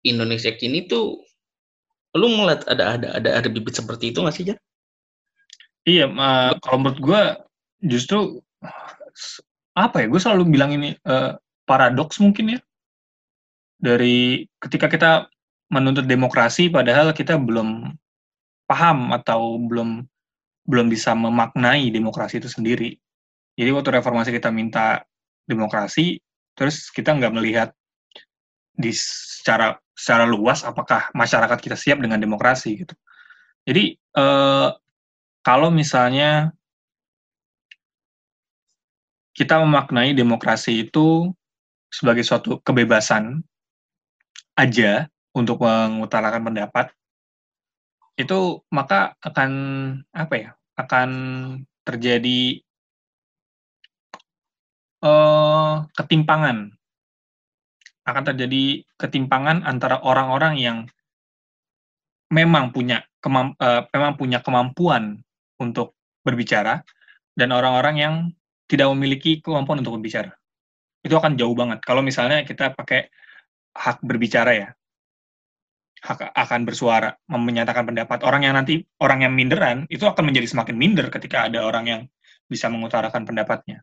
[0.00, 1.20] Indonesia kini tuh
[2.16, 4.58] lu melihat ada ada ada ada bibit seperti itu nggak sih Jar?
[5.86, 7.22] Iya, uh, kalau menurut gue
[7.86, 8.42] justru
[9.78, 10.06] apa ya?
[10.10, 12.60] Gue selalu bilang ini uh, paradoks mungkin ya
[13.76, 15.10] dari ketika kita
[15.68, 17.92] menuntut demokrasi padahal kita belum
[18.66, 20.02] paham atau belum
[20.66, 22.98] belum bisa memaknai demokrasi itu sendiri.
[23.54, 25.06] Jadi waktu reformasi kita minta
[25.46, 26.18] demokrasi,
[26.58, 27.70] terus kita nggak melihat
[28.74, 32.92] di secara secara luas apakah masyarakat kita siap dengan demokrasi gitu.
[33.64, 34.68] Jadi eh,
[35.46, 36.50] kalau misalnya
[39.30, 41.30] kita memaknai demokrasi itu
[41.86, 43.46] sebagai suatu kebebasan
[44.58, 45.06] aja
[45.38, 46.90] untuk mengutarakan pendapat,
[48.18, 49.50] itu maka akan
[50.10, 50.50] apa ya?
[50.74, 51.10] Akan
[51.86, 52.58] terjadi
[55.06, 56.74] uh, ketimpangan
[58.06, 60.78] akan terjadi ketimpangan antara orang-orang yang
[62.30, 65.25] memang punya kemamp uh, memang punya kemampuan
[65.60, 66.82] untuk berbicara
[67.36, 68.14] dan orang-orang yang
[68.66, 70.34] tidak memiliki kemampuan untuk berbicara.
[71.04, 71.84] Itu akan jauh banget.
[71.86, 73.06] Kalau misalnya kita pakai
[73.76, 74.68] hak berbicara ya,
[76.02, 78.26] hak akan bersuara, menyatakan pendapat.
[78.26, 82.02] Orang yang nanti orang yang minderan itu akan menjadi semakin minder ketika ada orang yang
[82.50, 83.82] bisa mengutarakan pendapatnya.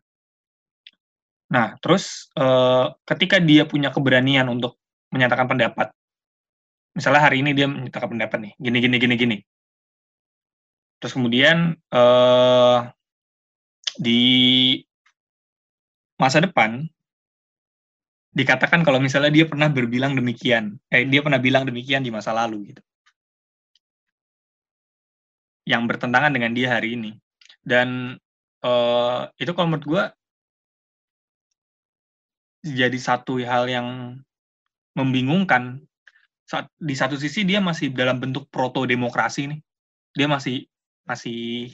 [1.52, 4.80] Nah, terus uh, ketika dia punya keberanian untuk
[5.12, 5.92] menyatakan pendapat,
[6.96, 9.36] misalnya hari ini dia menyatakan pendapat nih, gini gini gini gini.
[11.04, 12.88] Terus kemudian uh,
[14.00, 14.24] di
[16.16, 16.80] masa depan
[18.32, 22.72] dikatakan kalau misalnya dia pernah berbilang demikian, eh dia pernah bilang demikian di masa lalu
[22.72, 22.80] gitu.
[25.68, 27.20] Yang bertentangan dengan dia hari ini.
[27.60, 28.16] Dan
[28.64, 30.04] uh, itu kalau menurut gue
[32.64, 34.16] jadi satu hal yang
[34.96, 35.84] membingungkan.
[36.48, 39.60] Saat, di satu sisi dia masih dalam bentuk proto demokrasi nih.
[40.16, 40.64] Dia masih
[41.04, 41.72] masih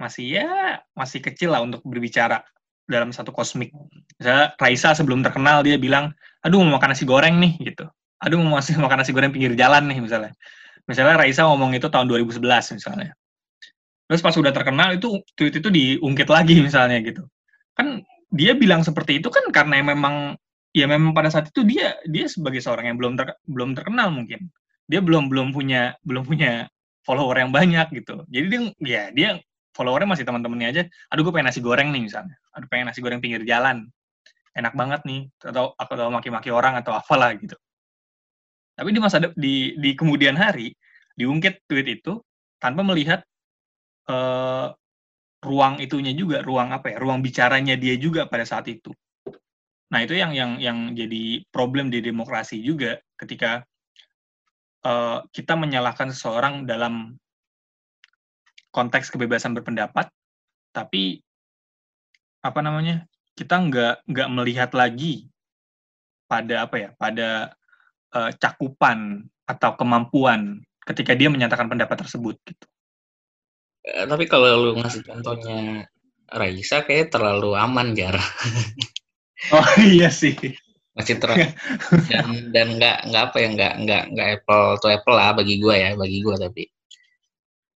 [0.00, 2.44] masih ya masih kecil lah untuk berbicara
[2.84, 3.72] dalam satu kosmik.
[4.20, 6.12] Misalnya Raisa sebelum terkenal dia bilang,
[6.44, 7.88] aduh mau makan nasi goreng nih gitu.
[8.20, 10.32] Aduh mau masih makan nasi goreng pinggir jalan nih misalnya.
[10.84, 13.16] Misalnya Raisa ngomong itu tahun 2011 misalnya.
[14.04, 17.24] Terus pas udah terkenal itu tweet itu diungkit lagi misalnya gitu.
[17.72, 20.36] Kan dia bilang seperti itu kan karena memang
[20.74, 24.50] ya memang pada saat itu dia dia sebagai seorang yang belum ter, belum terkenal mungkin
[24.90, 26.68] dia belum belum punya belum punya
[27.04, 28.24] follower yang banyak gitu.
[28.28, 29.30] Jadi dia ya dia
[29.76, 30.82] followernya masih teman-temannya aja.
[31.12, 32.34] Aduh gue pengen nasi goreng nih misalnya.
[32.56, 33.86] Aduh pengen nasi goreng pinggir jalan.
[34.56, 35.28] Enak banget nih.
[35.44, 37.54] Atau aku tahu maki-maki orang atau apalah gitu.
[38.74, 40.74] Tapi di masa di di kemudian hari
[41.14, 42.18] diungkit tweet itu
[42.58, 43.22] tanpa melihat
[44.10, 44.74] uh,
[45.44, 48.90] ruang itunya juga, ruang apa ya, ruang bicaranya dia juga pada saat itu.
[49.92, 53.62] Nah itu yang yang yang jadi problem di demokrasi juga ketika
[54.84, 57.16] uh, kita menyalahkan seseorang dalam
[58.70, 60.12] konteks kebebasan berpendapat,
[60.70, 61.24] tapi
[62.44, 65.26] apa namanya kita nggak nggak melihat lagi
[66.28, 67.56] pada apa ya pada
[68.12, 72.66] uh, cakupan atau kemampuan ketika dia menyatakan pendapat tersebut gitu.
[73.84, 75.84] Eh, tapi kalau lu ngasih contohnya
[76.32, 78.16] Raisa kayak terlalu aman jar.
[79.56, 80.56] oh iya sih.
[80.94, 81.30] Masih ter
[82.10, 85.74] dan dan nggak nggak apa ya nggak nggak nggak apple to apple lah bagi gue
[85.74, 86.62] ya bagi gue tapi.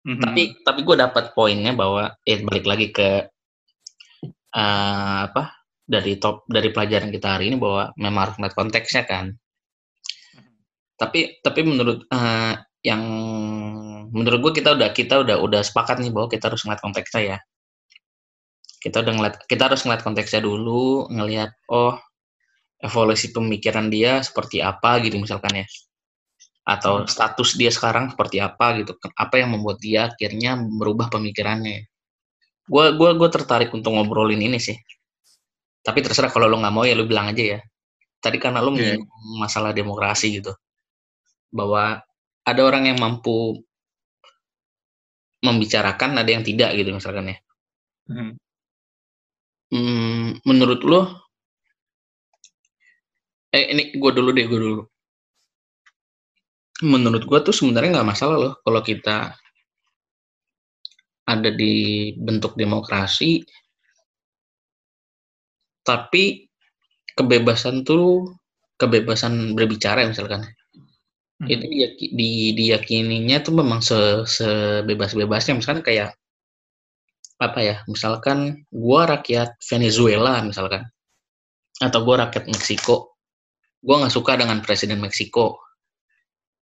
[0.06, 0.22] Mm-hmm.
[0.22, 3.26] Tapi tapi gue dapat poinnya bahwa ya balik lagi ke
[4.52, 9.32] uh, apa dari top dari pelajaran kita hari ini bahwa memang harus melihat konteksnya kan.
[11.00, 13.02] Tapi tapi menurut uh, yang
[14.14, 17.38] menurut gue kita udah kita udah udah sepakat nih bahwa kita harus ngeliat konteksnya ya
[18.86, 21.98] kita udah ngeliat kita harus ngeliat konteksnya dulu ngeliat oh
[22.82, 25.66] evolusi pemikiran dia seperti apa gitu misalkan ya
[26.66, 27.08] atau hmm.
[27.08, 31.86] status dia sekarang seperti apa gitu apa yang membuat dia akhirnya merubah pemikirannya
[32.66, 34.74] gue gua gue tertarik untuk ngobrolin ini sih
[35.86, 37.60] tapi terserah kalau lo nggak mau ya lo bilang aja ya
[38.18, 38.98] tadi karena lo yeah.
[39.38, 40.50] masalah demokrasi gitu
[41.54, 42.02] bahwa
[42.46, 43.62] ada orang yang mampu
[45.42, 47.36] membicarakan, ada yang tidak gitu misalkan ya.
[48.06, 48.32] Hmm.
[49.66, 51.25] Hmm, menurut lo,
[53.56, 54.82] eh ini gue dulu deh, gue dulu.
[56.84, 59.32] Menurut gue tuh sebenarnya nggak masalah loh kalau kita
[61.26, 63.40] ada di bentuk demokrasi,
[65.82, 66.44] tapi
[67.16, 68.36] kebebasan tuh
[68.76, 70.44] kebebasan berbicara misalkan
[71.36, 71.52] Hmm.
[71.52, 76.16] Itu diyaki di diyakininya tuh memang se sebebas-bebasnya, misalkan kayak
[77.36, 80.88] apa ya, misalkan gua rakyat Venezuela misalkan,
[81.84, 83.15] atau gua rakyat Meksiko,
[83.86, 85.62] gua nggak suka dengan presiden Meksiko,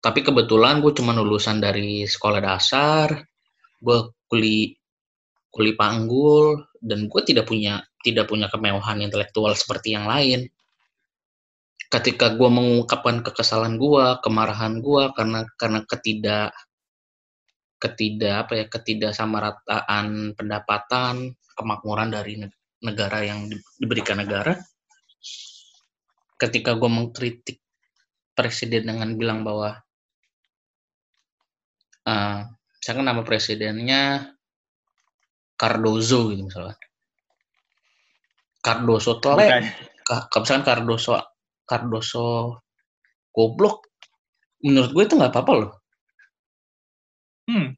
[0.05, 3.25] tapi kebetulan gue cuma lulusan dari sekolah dasar
[3.81, 4.77] gue kuli
[5.49, 10.45] kuli panggul dan gue tidak punya tidak punya kemewahan intelektual seperti yang lain.
[11.89, 16.53] Ketika gue mengungkapkan kekesalan gue kemarahan gue karena karena ketidak
[17.81, 22.45] ketidak apa ya ketidaksamarataan pendapatan kemakmuran dari
[22.85, 23.49] negara yang
[23.81, 24.53] diberikan negara
[26.39, 27.63] ketika gue mengkritik
[28.35, 29.79] presiden dengan bilang bahwa
[32.05, 32.39] uh,
[32.81, 34.35] misalkan nama presidennya
[35.55, 36.77] Cardozo gitu misalnya.
[38.65, 39.51] Cardozo telek
[40.05, 40.41] okay.
[40.43, 41.13] misalkan Cardozo
[41.65, 42.61] Cardoso
[43.31, 43.87] goblok.
[44.65, 45.73] Menurut gue itu nggak apa-apa loh.
[47.45, 47.77] Hmm.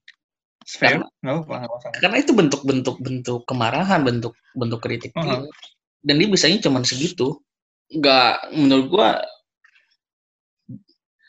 [0.67, 0.99] Fair.
[1.23, 1.63] Karena,
[2.03, 5.47] karena itu bentuk-bentuk bentuk kemarahan bentuk bentuk kritik uh -huh.
[6.03, 7.39] dan dia bisanya cuma segitu
[7.93, 9.11] nggak menurut gue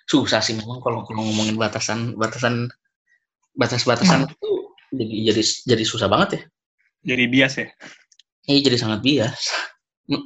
[0.07, 2.71] susah sih memang kalau kalau ngomongin batasan batasan
[3.59, 4.33] batas-batasan hmm.
[4.33, 4.51] itu
[4.95, 5.43] jadi jadi
[5.75, 6.41] jadi susah banget ya.
[7.13, 7.67] Jadi bias ya?
[8.47, 9.39] Iya jadi sangat bias.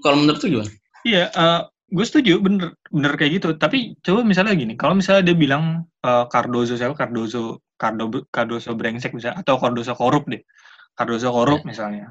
[0.05, 0.71] Kalau menurut tuh gimana?
[1.01, 3.57] Iya uh, gue setuju bener bener kayak gitu.
[3.57, 6.93] Tapi coba misalnya gini kalau misalnya dia bilang uh, Cardozo siapa?
[6.93, 10.45] Cardozo Cardo Cardozo brengsek misalnya atau Cardozo korup deh.
[10.93, 11.67] Cardozo korup yeah.
[11.67, 12.05] misalnya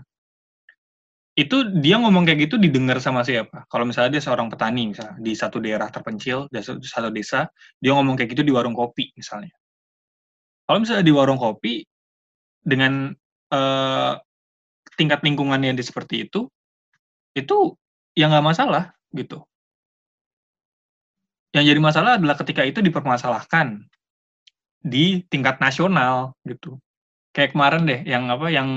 [1.40, 3.64] itu dia ngomong kayak gitu didengar sama siapa?
[3.72, 7.48] Kalau misalnya dia seorang petani misalnya di satu daerah terpencil di satu desa
[7.80, 9.56] dia ngomong kayak gitu di warung kopi misalnya.
[10.68, 11.80] Kalau misalnya di warung kopi
[12.60, 13.08] dengan
[13.56, 14.12] uh,
[15.00, 16.44] tingkat lingkungannya di seperti itu
[17.32, 17.72] itu
[18.12, 19.40] ya nggak masalah gitu.
[21.56, 23.80] Yang jadi masalah adalah ketika itu dipermasalahkan
[24.84, 26.76] di tingkat nasional gitu.
[27.32, 28.68] Kayak kemarin deh yang apa yang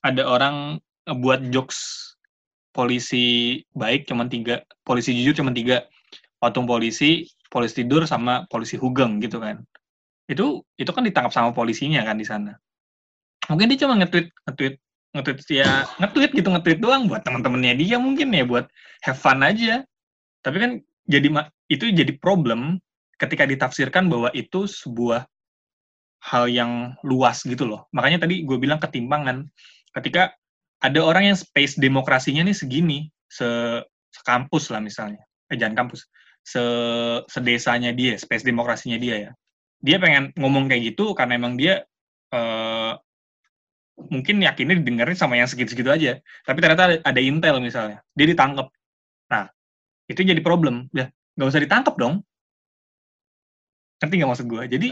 [0.00, 2.12] ada orang buat jokes
[2.72, 5.84] polisi baik cuma tiga, polisi jujur cuma tiga,
[6.40, 9.60] patung polisi, polisi tidur sama polisi hugeng gitu kan.
[10.26, 12.56] Itu itu kan ditangkap sama polisinya kan di sana.
[13.52, 14.74] Mungkin dia cuma nge-tweet nge-tweet
[15.12, 18.66] nge-tweet ya nge-tweet gitu nge-tweet doang buat teman-temannya dia mungkin ya buat
[19.04, 19.84] have fun aja.
[20.40, 20.70] Tapi kan
[21.06, 21.28] jadi
[21.68, 22.80] itu jadi problem
[23.20, 25.28] ketika ditafsirkan bahwa itu sebuah
[26.22, 27.90] hal yang luas gitu loh.
[27.92, 29.46] Makanya tadi gue bilang ketimpangan.
[29.92, 30.32] Ketika
[30.82, 32.98] ada orang yang space demokrasinya nih segini,
[33.30, 33.46] se
[34.10, 35.22] sekampus lah misalnya.
[35.46, 36.10] Eh jangan kampus.
[36.42, 36.62] Se
[37.30, 39.32] sedesanya dia, space demokrasinya dia ya.
[39.78, 41.86] Dia pengen ngomong kayak gitu karena emang dia
[42.34, 42.98] uh,
[44.10, 46.12] mungkin yakinnya didengarin sama yang segitu-segitu aja.
[46.42, 48.02] Tapi ternyata ada, ada intel misalnya.
[48.18, 48.66] Dia ditangkap.
[49.30, 49.46] Nah,
[50.10, 50.90] itu jadi problem.
[50.90, 52.26] Ya, nggak usah ditangkap dong.
[54.02, 54.62] Ngerti nggak maksud gue?
[54.66, 54.88] Jadi,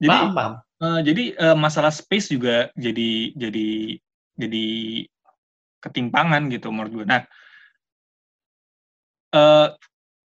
[0.00, 0.52] jadi, paham, paham.
[0.80, 4.00] Uh, jadi uh, masalah space juga jadi jadi
[4.40, 4.66] jadi
[5.84, 7.06] ketimpangan gitu menurut gue.
[7.08, 7.22] Nah,
[9.36, 9.68] uh,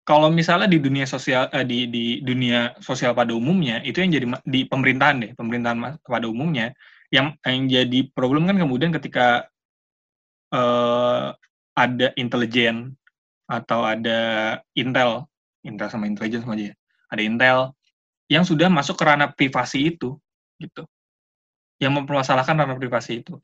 [0.04, 4.26] kalau misalnya di dunia sosial uh, di di dunia sosial pada umumnya itu yang jadi
[4.48, 6.72] di pemerintahan deh pemerintahan pada umumnya
[7.14, 9.46] yang yang jadi problem kan kemudian ketika
[10.54, 11.34] uh,
[11.74, 12.94] ada intelijen
[13.50, 14.20] atau ada
[14.78, 15.26] Intel,
[15.66, 16.74] Intel sama intelijen sama aja ya.
[17.10, 17.58] Ada Intel
[18.30, 20.14] yang sudah masuk ke ranah privasi itu,
[20.62, 20.86] gitu.
[21.82, 23.42] Yang mempermasalahkan ranah privasi itu.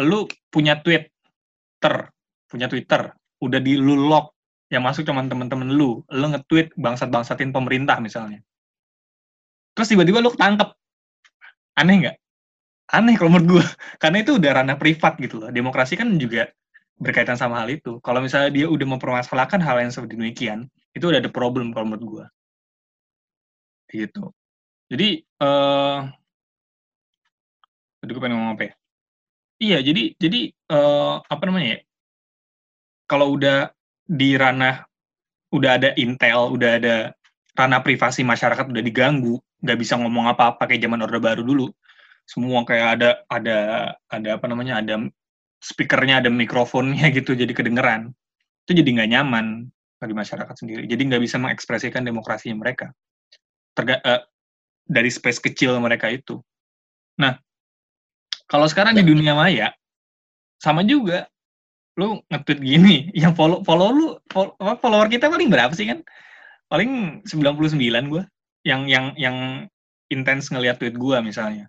[0.00, 1.94] Lu punya Twitter,
[2.48, 3.12] punya Twitter,
[3.44, 4.32] udah di lu lock,
[4.72, 8.40] yang masuk cuma temen-temen lu, lu nge-tweet bangsat-bangsatin pemerintah misalnya.
[9.76, 10.72] Terus tiba-tiba lu ketangkep.
[11.76, 12.16] Aneh nggak?
[12.92, 13.64] Aneh kalau menurut gue.
[14.02, 15.52] Karena itu udah ranah privat gitu loh.
[15.52, 16.48] Demokrasi kan juga
[16.96, 18.00] berkaitan sama hal itu.
[18.00, 22.04] Kalau misalnya dia udah mempermasalahkan hal yang seperti demikian, itu udah ada problem kalau menurut
[22.04, 22.24] gue.
[23.92, 24.24] Gitu.
[24.92, 25.08] Jadi,
[25.40, 26.04] uh,
[28.00, 28.72] aduh gue pengen ngomong apa ya?
[29.62, 30.40] Iya, jadi jadi
[30.74, 31.80] uh, apa namanya ya?
[33.06, 33.70] Kalau udah
[34.02, 34.82] di ranah
[35.54, 36.94] udah ada intel, udah ada
[37.54, 41.70] ranah privasi masyarakat udah diganggu, nggak bisa ngomong apa-apa kayak zaman Orde Baru dulu.
[42.26, 43.58] Semua kayak ada ada
[44.10, 44.82] ada apa namanya?
[44.82, 45.06] ada
[45.62, 48.10] speakernya ada mikrofonnya gitu jadi kedengeran
[48.66, 49.46] itu jadi nggak nyaman
[50.02, 52.90] bagi masyarakat sendiri jadi nggak bisa mengekspresikan demokrasinya mereka
[53.72, 54.20] Terga uh,
[54.84, 56.42] dari space kecil mereka itu
[57.14, 57.38] nah
[58.52, 59.72] kalau sekarang di dunia maya
[60.60, 61.24] sama juga.
[61.96, 66.04] Lu nge-tweet gini yang follow follow lu follow, follower kita paling berapa sih kan?
[66.68, 68.22] Paling 99 gue
[68.68, 69.36] yang yang yang
[70.12, 71.68] intens ngeliat tweet gue misalnya.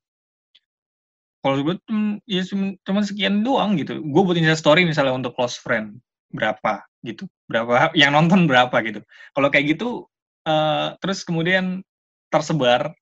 [1.43, 1.75] Kalau gue
[2.23, 2.43] ya
[2.87, 3.99] cuma sekian doang gitu.
[3.99, 5.99] Gue buat Insta story misalnya untuk close friend
[6.31, 7.27] berapa gitu.
[7.51, 9.03] Berapa yang nonton berapa gitu.
[9.35, 10.07] Kalau kayak gitu
[10.47, 11.83] uh, terus kemudian
[12.31, 12.95] tersebar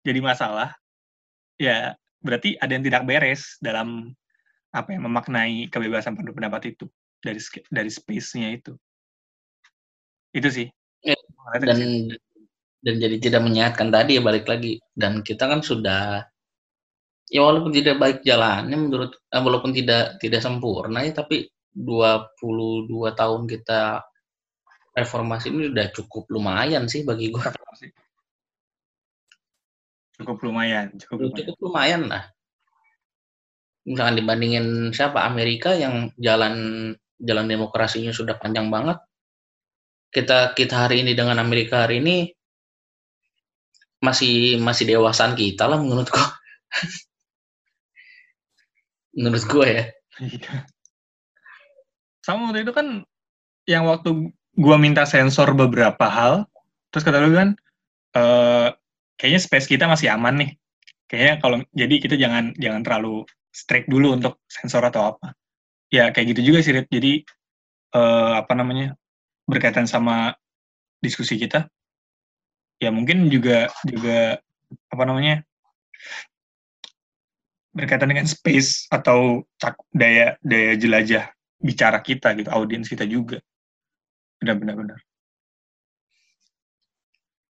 [0.00, 0.72] jadi masalah
[1.60, 1.92] ya
[2.22, 4.14] berarti ada yang tidak beres dalam
[4.72, 6.88] apa ya memaknai kebebasan pendapat itu
[7.20, 8.72] dari dari space-nya itu.
[10.32, 10.66] Itu sih.
[11.02, 11.18] Ya,
[11.60, 12.08] dan
[12.82, 14.80] dan jadi tidak menyehatkan tadi ya balik lagi.
[14.96, 16.24] Dan kita kan sudah
[17.32, 23.48] ya walaupun tidak baik jalannya menurut eh, walaupun tidak tidak sempurna ya tapi 22 tahun
[23.48, 24.04] kita
[24.92, 27.40] reformasi ini udah cukup lumayan sih bagi gue
[30.22, 32.24] cukup lumayan cukup lumayan, cukup lumayan lah
[33.82, 36.54] misalkan dibandingin siapa Amerika yang jalan
[37.18, 39.02] jalan demokrasinya sudah panjang banget
[40.12, 42.30] kita kita hari ini dengan Amerika hari ini
[44.02, 46.26] masih masih dewasaan kita lah menurut gua.
[49.16, 49.84] menurut gua ya.
[50.18, 50.66] Iya.
[52.26, 53.06] Sama waktu itu kan
[53.70, 56.50] yang waktu gua minta sensor beberapa hal,
[56.90, 57.54] terus kata lu kan,
[58.12, 58.22] e,
[59.22, 60.50] kayaknya space kita masih aman nih.
[61.06, 63.22] Kayaknya kalau jadi kita jangan jangan terlalu
[63.54, 65.38] strict dulu untuk sensor atau apa.
[65.94, 66.90] Ya kayak gitu juga sih, Rit.
[66.90, 67.22] Jadi
[67.94, 68.98] uh, apa namanya
[69.46, 70.34] berkaitan sama
[70.98, 71.70] diskusi kita
[72.82, 74.42] ya mungkin juga juga
[74.90, 75.46] apa namanya
[77.70, 79.46] berkaitan dengan space atau
[79.94, 81.24] daya daya jelajah
[81.62, 83.38] bicara kita gitu audiens kita juga
[84.42, 84.98] benar-benar benar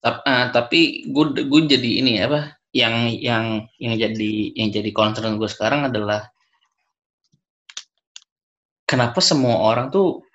[0.03, 3.45] uh, tapi gue gue jadi ini apa yang yang
[3.79, 6.27] yang jadi yang jadi concern gue sekarang adalah
[8.83, 10.25] kenapa semua orang tuh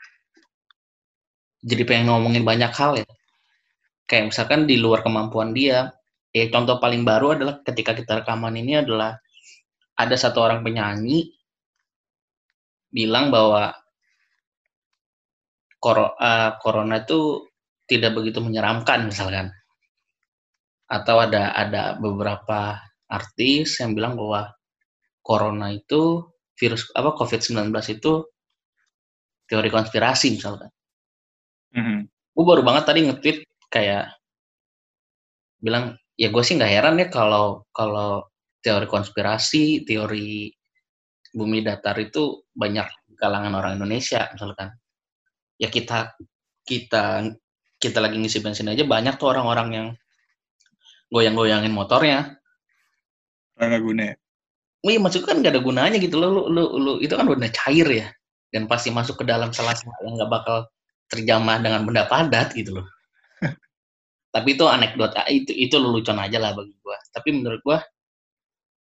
[1.62, 3.08] jadi pengen ngomongin banyak hal ya.
[4.08, 5.92] Kayak misalkan di luar kemampuan dia
[6.32, 9.16] ya contoh paling baru adalah ketika kita rekaman ini adalah
[9.98, 11.34] ada satu orang penyanyi
[12.88, 13.74] bilang bahwa
[15.82, 17.47] kor uh, corona itu
[17.88, 19.48] tidak begitu menyeramkan misalkan
[20.88, 24.52] atau ada ada beberapa artis yang bilang bahwa
[25.24, 26.24] corona itu
[26.56, 28.12] virus apa covid-19 itu
[29.48, 30.68] teori konspirasi misalkan.
[31.72, 31.98] Mm -hmm.
[32.36, 33.38] Gue baru banget tadi nge-tweet
[33.72, 34.12] kayak
[35.60, 38.24] bilang ya gue sih nggak heran ya kalau kalau
[38.62, 40.50] teori konspirasi teori
[41.34, 42.86] bumi datar itu banyak
[43.18, 44.70] kalangan orang Indonesia misalkan
[45.58, 46.14] ya kita
[46.62, 47.26] kita
[47.78, 49.86] kita lagi ngisi bensin aja banyak tuh orang-orang yang
[51.14, 52.38] goyang-goyangin motornya.
[53.58, 54.14] Nggak guna ya?
[54.78, 57.88] Iya maksud kan gak ada gunanya gitu loh, lu, lu, lu, itu kan udah cair
[57.90, 58.06] ya,
[58.54, 60.70] dan pasti masuk ke dalam sela-sela yang nggak bakal
[61.10, 62.86] terjamah dengan benda padat gitu loh.
[64.34, 67.78] Tapi itu anekdot ah, itu itu lelucon aja lah bagi gue tapi menurut gue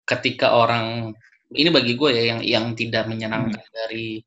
[0.06, 1.10] ketika orang
[1.50, 3.74] ini bagi gue ya yang yang tidak menyenangkan hmm.
[3.74, 4.22] dari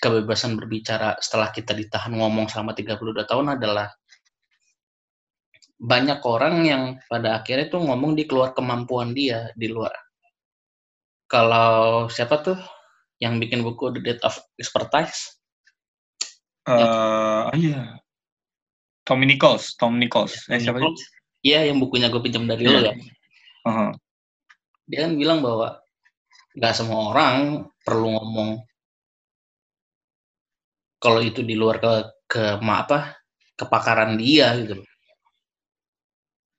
[0.00, 3.92] kebebasan berbicara setelah kita ditahan ngomong selama 32 tahun adalah
[5.80, 9.92] banyak orang yang pada akhirnya tuh ngomong di keluar kemampuan dia di luar
[11.28, 12.58] kalau siapa tuh
[13.20, 15.40] yang bikin buku The Death of Expertise
[16.68, 18.00] uh, oh iya
[19.10, 20.46] Tom Nichols, Tom Nichols.
[20.46, 20.78] Ya, eh, siapa
[21.42, 22.78] Iya, yang bukunya gue pinjam dari yeah.
[22.78, 22.94] lo ya.
[23.66, 23.90] Uh-huh.
[24.86, 25.82] Dia kan bilang bahwa
[26.54, 28.62] nggak semua orang perlu ngomong
[31.00, 31.92] kalau itu di luar ke
[32.30, 33.18] ke apa
[33.56, 34.88] kepakaran dia gitu loh.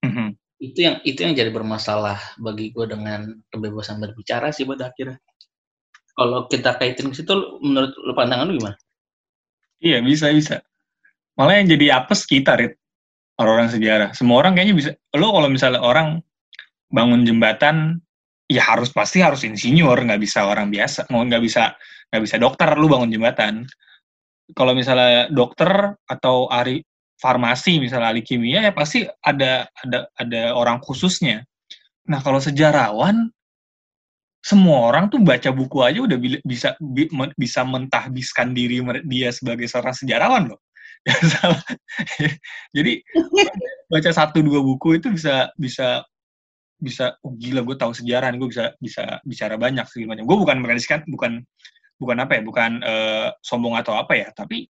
[0.01, 0.29] Uh-huh.
[0.57, 5.21] Itu yang itu yang jadi bermasalah bagi gue dengan kebebasan berbicara sih pada akhirnya.
[6.11, 7.33] Kalau kita kaitin ke situ,
[7.63, 8.77] menurut lu pandangan lu gimana?
[9.81, 10.61] Iya bisa bisa
[11.41, 12.77] malah yang jadi apes kita Rit
[13.39, 16.21] orang-orang sejarah semua orang kayaknya bisa lo kalau misalnya orang
[16.91, 17.97] bangun jembatan
[18.51, 21.73] ya harus pasti harus insinyur nggak bisa orang biasa mau nggak bisa
[22.11, 23.65] nggak bisa dokter lu bangun jembatan
[24.55, 26.81] kalau misalnya dokter atau ahli
[27.21, 31.45] farmasi misalnya ahli kimia ya pasti ada ada ada orang khususnya.
[32.09, 33.29] Nah kalau sejarawan
[34.41, 36.73] semua orang tuh baca buku aja udah bisa
[37.37, 40.59] bisa mentahbiskan diri dia sebagai seorang sejarawan loh.
[42.75, 43.05] Jadi
[43.89, 46.01] baca satu dua buku itu bisa bisa
[46.81, 51.05] bisa oh gila gue tahu sejarah gue bisa bisa bicara banyak segala gue bukan merealiskan
[51.05, 51.45] bukan
[52.01, 54.65] bukan apa ya bukan uh, sombong atau apa ya tapi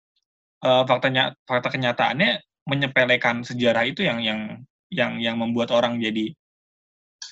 [0.62, 2.38] uh, faktanya fakta kenyataannya
[2.70, 4.40] menyepelekan sejarah itu yang yang
[4.94, 6.30] yang yang membuat orang jadi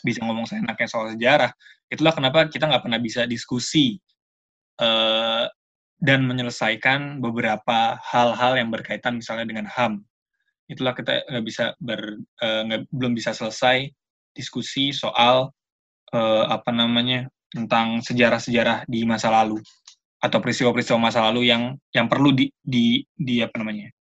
[0.02, 1.54] bisa ngomong seenaknya soal sejarah
[1.86, 4.02] itulah kenapa kita nggak pernah bisa diskusi
[4.82, 5.46] uh,
[6.02, 10.02] dan menyelesaikan beberapa hal-hal yang berkaitan misalnya dengan HAM.
[10.68, 13.88] Itulah kita nggak bisa ber, uh, gak, belum bisa selesai
[14.34, 15.52] diskusi soal
[16.12, 19.62] uh, apa namanya tentang sejarah-sejarah di masa lalu
[20.24, 23.92] atau peristiwa-peristiwa masa lalu yang yang perlu di di, di apa namanya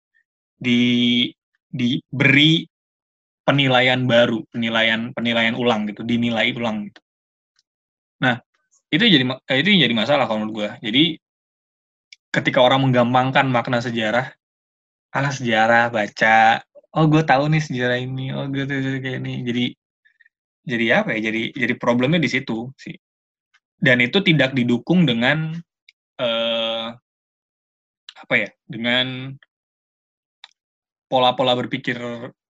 [0.55, 1.27] di
[1.67, 2.63] diberi
[3.43, 7.01] penilaian baru, penilaian penilaian ulang gitu, dinilai ulang gitu.
[8.23, 8.39] Nah,
[8.95, 9.25] itu jadi
[9.59, 10.71] itu yang jadi masalah kalau menurut gue.
[10.87, 11.05] Jadi
[12.31, 14.31] ketika orang menggampangkan makna sejarah,
[15.13, 16.63] ah sejarah baca
[16.97, 19.65] oh gue tahu nih sejarah ini oh gue tahu kayak ini jadi
[20.65, 22.97] jadi apa ya jadi jadi problemnya di situ sih
[23.77, 25.53] dan itu tidak didukung dengan
[26.21, 26.93] uh,
[28.23, 29.37] apa ya dengan
[31.13, 32.01] pola-pola berpikir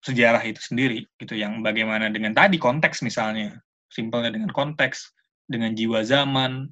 [0.02, 3.58] sejarah itu sendiri gitu yang bagaimana dengan tadi konteks misalnya.
[3.92, 5.12] Simpelnya dengan konteks
[5.50, 6.70] dengan jiwa zaman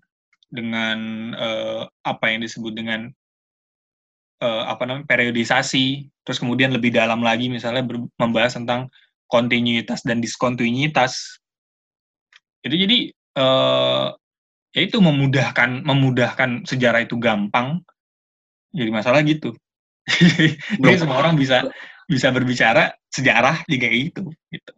[0.50, 3.10] dengan uh, apa yang disebut dengan
[4.42, 7.86] uh, apa namanya periodisasi terus kemudian lebih dalam lagi misalnya
[8.18, 8.90] membahas tentang
[9.30, 11.38] kontinuitas dan diskontinuitas.
[12.66, 14.14] Itu jadi uh,
[14.70, 17.82] ya itu memudahkan memudahkan sejarah itu gampang
[18.70, 19.54] jadi masalah gitu.
[20.80, 21.70] Jadi semua orang bisa
[22.10, 24.72] bisa berbicara sejarah juga itu gitu.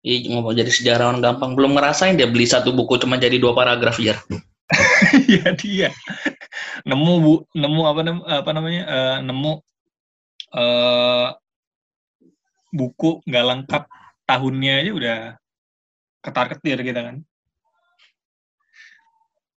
[0.00, 1.54] Iya ngomong jadi sejarawan gampang.
[1.54, 4.16] Belum ngerasain dia beli satu buku cuma jadi dua paragraf ya.
[5.30, 5.88] Iya dia.
[6.86, 9.52] Nemu bu nemu apa nam apa namanya uh, nemu
[10.54, 11.28] uh,
[12.70, 13.82] buku nggak lengkap
[14.24, 15.16] tahunnya aja udah
[16.22, 17.16] ketar ketir gitu kan.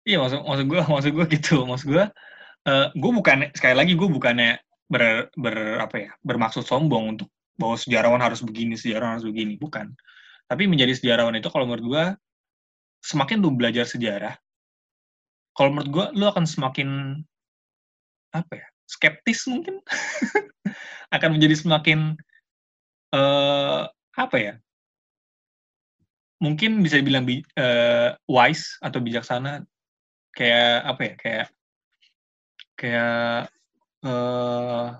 [0.02, 1.54] Iya maksud maksud gue maksud gue gitu.
[1.62, 2.04] Maksud gue
[2.68, 4.58] uh, gue bukan sekali lagi gue bukannya
[4.90, 9.54] ber, ber apa ya bermaksud sombong untuk bahwa sejarawan harus begini sejarawan harus begini.
[9.56, 9.94] Bukan.
[10.50, 12.04] Tapi menjadi sejarawan itu kalau menurut gue
[13.02, 14.38] semakin lu belajar sejarah
[15.52, 17.20] kalau menurut gue lu akan semakin
[18.32, 19.80] apa ya skeptis mungkin.
[21.12, 22.16] Akan menjadi semakin
[23.12, 23.84] uh,
[24.16, 24.54] apa ya
[26.40, 29.62] mungkin bisa dibilang uh, wise atau bijaksana
[30.32, 31.46] kayak apa ya kayak
[32.76, 33.52] kayak
[34.08, 34.96] uh,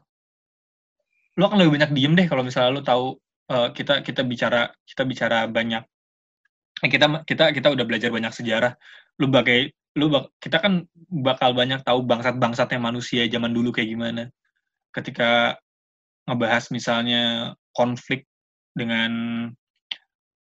[1.37, 3.05] lo akan lebih banyak diem deh kalau misalnya lo tahu
[3.53, 5.83] uh, kita kita bicara kita bicara banyak.
[6.83, 8.72] Eh, kita kita kita udah belajar banyak sejarah.
[9.20, 14.22] Lu bagai lu bak, kita kan bakal banyak tahu bangsat-bangsatnya manusia zaman dulu kayak gimana.
[14.93, 15.61] Ketika
[16.24, 18.24] ngebahas misalnya konflik
[18.72, 19.12] dengan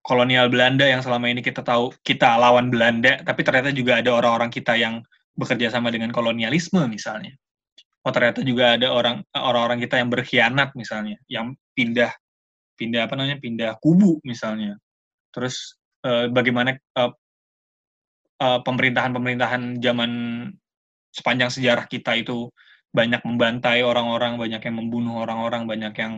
[0.10, 4.50] kolonial Belanda yang selama ini kita tahu kita lawan Belanda tapi ternyata juga ada orang-orang
[4.50, 5.06] kita yang
[5.38, 7.38] bekerja sama dengan kolonialisme misalnya.
[8.02, 12.10] Oh ternyata juga ada orang orang-orang kita yang berkhianat misalnya yang pindah
[12.74, 14.82] pindah apa namanya pindah kubu misalnya.
[15.30, 17.14] Terus uh, bagaimana uh,
[18.42, 20.12] uh, pemerintahan-pemerintahan zaman
[21.14, 22.50] sepanjang sejarah kita itu
[22.90, 26.14] banyak membantai orang-orang banyak yang membunuh orang-orang banyak yang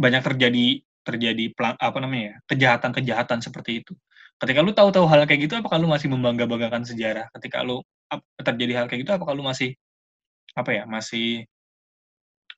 [0.00, 1.48] banyak terjadi terjadi
[1.80, 3.96] apa namanya ya kejahatan-kejahatan seperti itu.
[4.38, 7.26] Ketika lu tahu-tahu hal kayak gitu apakah lu masih membangga-banggakan sejarah?
[7.32, 7.80] Ketika lu
[8.38, 9.72] terjadi hal kayak gitu apakah lu masih
[10.52, 11.48] apa ya masih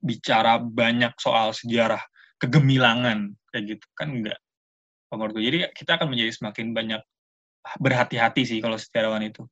[0.03, 2.03] bicara banyak soal sejarah
[2.43, 3.87] kegemilangan kayak gitu?
[3.95, 4.43] Kan enggak.
[5.15, 7.03] Menurut gue jadi kita akan menjadi semakin banyak
[7.79, 9.47] berhati-hati sih kalau sejarawan itu.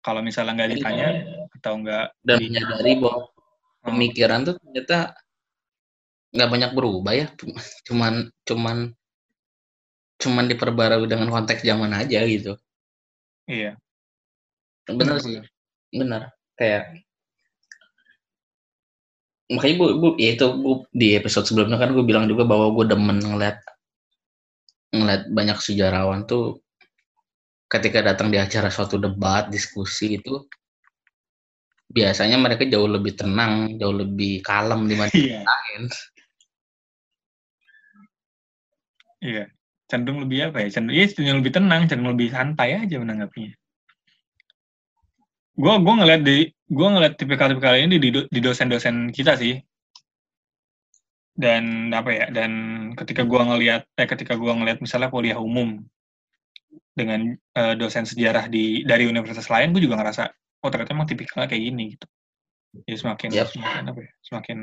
[0.00, 1.08] Kalau misalnya nggak ditanya
[1.60, 3.84] atau enggak dan menyadari bahwa hmm.
[3.84, 5.12] pemikiran tuh ternyata
[6.30, 7.26] nggak banyak berubah ya
[7.90, 8.76] cuman cuman
[10.20, 12.54] cuman diperbarui dengan konteks zaman aja gitu.
[13.48, 13.80] Iya.
[14.86, 15.42] Benar sih.
[15.90, 17.02] benar kayak
[19.50, 22.86] makanya gue, gue ya itu gue di episode sebelumnya kan gue bilang juga bahwa gue
[22.86, 23.58] demen ngeliat
[24.94, 26.62] ngeliat banyak sejarawan tuh
[27.66, 30.46] ketika datang di acara suatu debat diskusi itu
[31.90, 35.42] biasanya mereka jauh lebih tenang jauh lebih kalem dibanding yeah.
[35.42, 35.90] lain
[39.22, 39.44] iya.
[39.90, 40.68] Cenderung lebih apa ya?
[40.70, 43.52] Cenderung iya cenderung lebih tenang cenderung lebih santai aja menanggapinya.
[45.60, 49.58] Gue gue ngeliat di gue ngeliat tipikal-tipikal ini di, di dosen-dosen kita sih.
[51.40, 52.52] Dan apa ya dan
[52.94, 55.80] ketika gue ngeliat eh ketika gue ngeliat misalnya kuliah umum
[56.92, 60.28] dengan uh, dosen sejarah di dari universitas lain gue juga ngerasa
[60.60, 62.06] oh ternyata emang tipikalnya kayak gini gitu.
[62.70, 63.48] Jadi semakin yep.
[63.50, 64.58] semakin apa ya semakin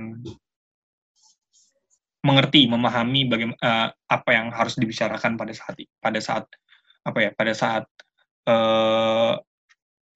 [2.27, 6.43] mengerti memahami bagaimana uh, apa yang harus dibicarakan pada saat pada saat
[7.07, 7.87] apa ya pada saat
[8.51, 9.39] uh,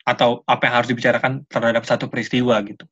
[0.01, 2.83] atau apa yang harus dibicarakan terhadap satu peristiwa gitu.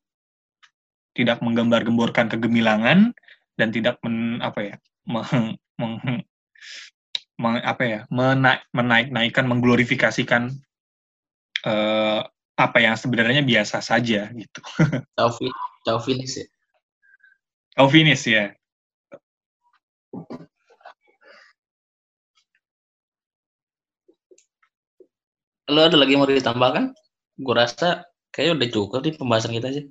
[1.12, 3.12] Tidak menggambar-gemborkan kegemilangan
[3.58, 4.74] dan tidak men, apa ya,
[5.10, 6.22] meng, meng,
[7.36, 10.54] meng, apa ya, menaik, menaik-naikkan, mengglorifikasikan
[11.66, 12.22] uh,
[12.54, 14.60] apa yang sebenarnya biasa saja gitu.
[15.84, 16.48] Taufinis ya.
[17.74, 18.54] Taufinis ya.
[25.70, 26.90] Lo ada lagi mau ditambahkan?
[27.38, 28.02] Gue rasa
[28.34, 29.84] kayaknya udah cukup nih pembahasan kita sih.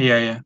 [0.00, 0.36] Iya ya.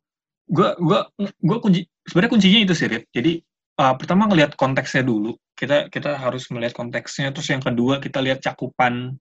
[0.45, 1.09] Gue gua
[1.41, 3.05] gua kunci sebenarnya kuncinya itu sih, Rit.
[3.15, 3.41] Jadi
[3.81, 5.39] uh, pertama ngelihat konteksnya dulu.
[5.55, 7.31] Kita kita harus melihat konteksnya.
[7.31, 9.17] Terus yang kedua kita lihat cakupan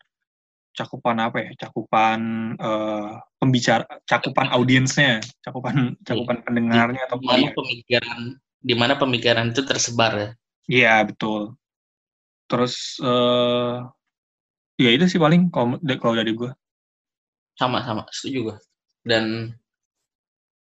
[0.73, 1.51] cakupan apa ya?
[1.61, 2.19] Cakupan
[2.57, 10.29] uh, pembicara, cakupan audiensnya, cakupan cakupan pendengarnya atau pemikiran di mana pemikiran itu tersebar ya.
[10.71, 11.59] Iya, betul.
[12.47, 13.77] Terus eh
[14.79, 16.51] ya itu sih paling kalau kalau dari gue.
[17.59, 18.57] Sama sama, setuju gue.
[19.03, 19.51] Dan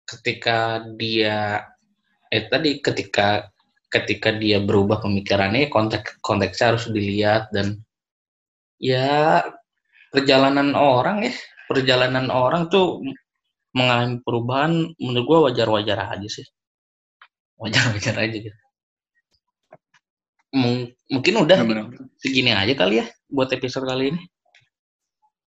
[0.08, 1.66] ketika dia
[2.32, 3.50] eh tadi ketika
[3.92, 7.80] ketika dia berubah pemikirannya konteks konteksnya harus dilihat dan
[8.80, 9.44] ya
[10.12, 11.34] perjalanan orang ya
[11.68, 13.04] perjalanan orang tuh
[13.76, 16.48] mengalami perubahan menurut gue wajar-wajar aja sih
[17.62, 18.60] wajar-wajar aja gitu
[20.56, 22.08] M mungkin udah Bener.
[22.18, 24.22] segini aja kali ya buat episode kali ini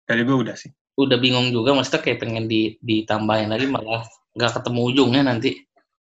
[0.09, 4.03] dari gue udah sih udah bingung juga maksudnya kayak pengen di, ditambahin lagi malah
[4.35, 5.69] nggak ketemu ujungnya nanti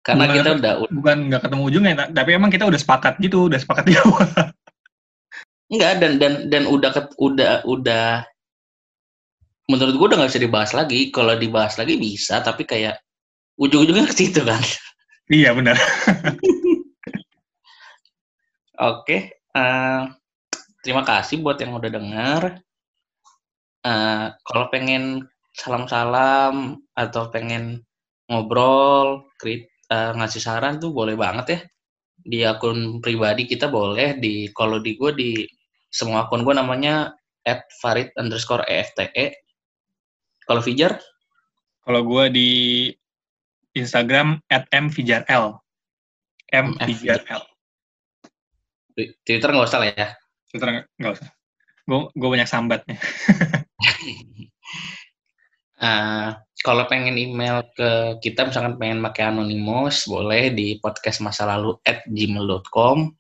[0.05, 3.57] karena bukan, kita udah bukan nggak ketemu ujungnya, tapi emang kita udah sepakat gitu, udah
[3.57, 4.29] sepakat di awal.
[5.73, 8.21] Enggak dan dan dan udah udah udah
[9.73, 11.09] menurut gue udah nggak bisa dibahas lagi.
[11.09, 13.01] Kalau dibahas lagi bisa, tapi kayak
[13.57, 14.61] ujung-ujungnya ke situ kan.
[15.33, 15.77] Iya benar.
[18.85, 20.05] Oke, uh,
[20.85, 22.43] terima kasih buat yang udah dengar.
[23.81, 25.25] Uh, kalau pengen
[25.57, 27.81] salam-salam atau pengen
[28.29, 31.61] ngobrol, krit uh, ngasih saran tuh boleh banget ya
[32.25, 35.31] di akun pribadi kita boleh di kalau di gue di
[35.93, 37.13] semua akun gue namanya
[37.45, 39.13] at farid underscore efte
[40.49, 40.97] kalau Fijar
[41.85, 42.51] kalau gue di
[43.75, 45.59] Instagram at m fijar l.
[46.55, 47.43] M fijar l.
[49.27, 50.09] Twitter nggak usah lah ya.
[50.51, 51.29] Twitter nggak usah.
[51.85, 52.97] Gue gue banyak sambatnya
[55.81, 56.33] uh,
[56.67, 62.05] kalau pengen email ke kita misalkan pengen pakai anonimus boleh di podcast masa lalu at
[62.09, 63.13] gmail.com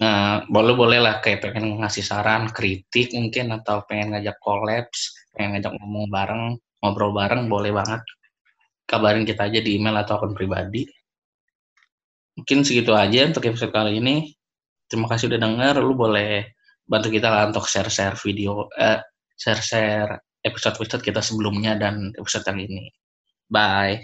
[0.00, 5.56] nah boleh boleh lah kayak pengen ngasih saran kritik mungkin atau pengen ngajak kolaps pengen
[5.56, 6.44] ngajak ngomong bareng
[6.82, 8.02] ngobrol bareng boleh banget
[8.88, 10.84] kabarin kita aja di email atau akun pribadi
[12.38, 14.32] mungkin segitu aja untuk episode kali ini
[14.88, 19.00] terima kasih udah denger lu boleh bantu kita lah untuk share-share video eh,
[19.38, 22.90] share-share episode-episode kita sebelumnya dan episode yang ini.
[23.46, 24.02] Bye.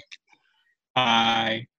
[0.95, 1.78] Bye.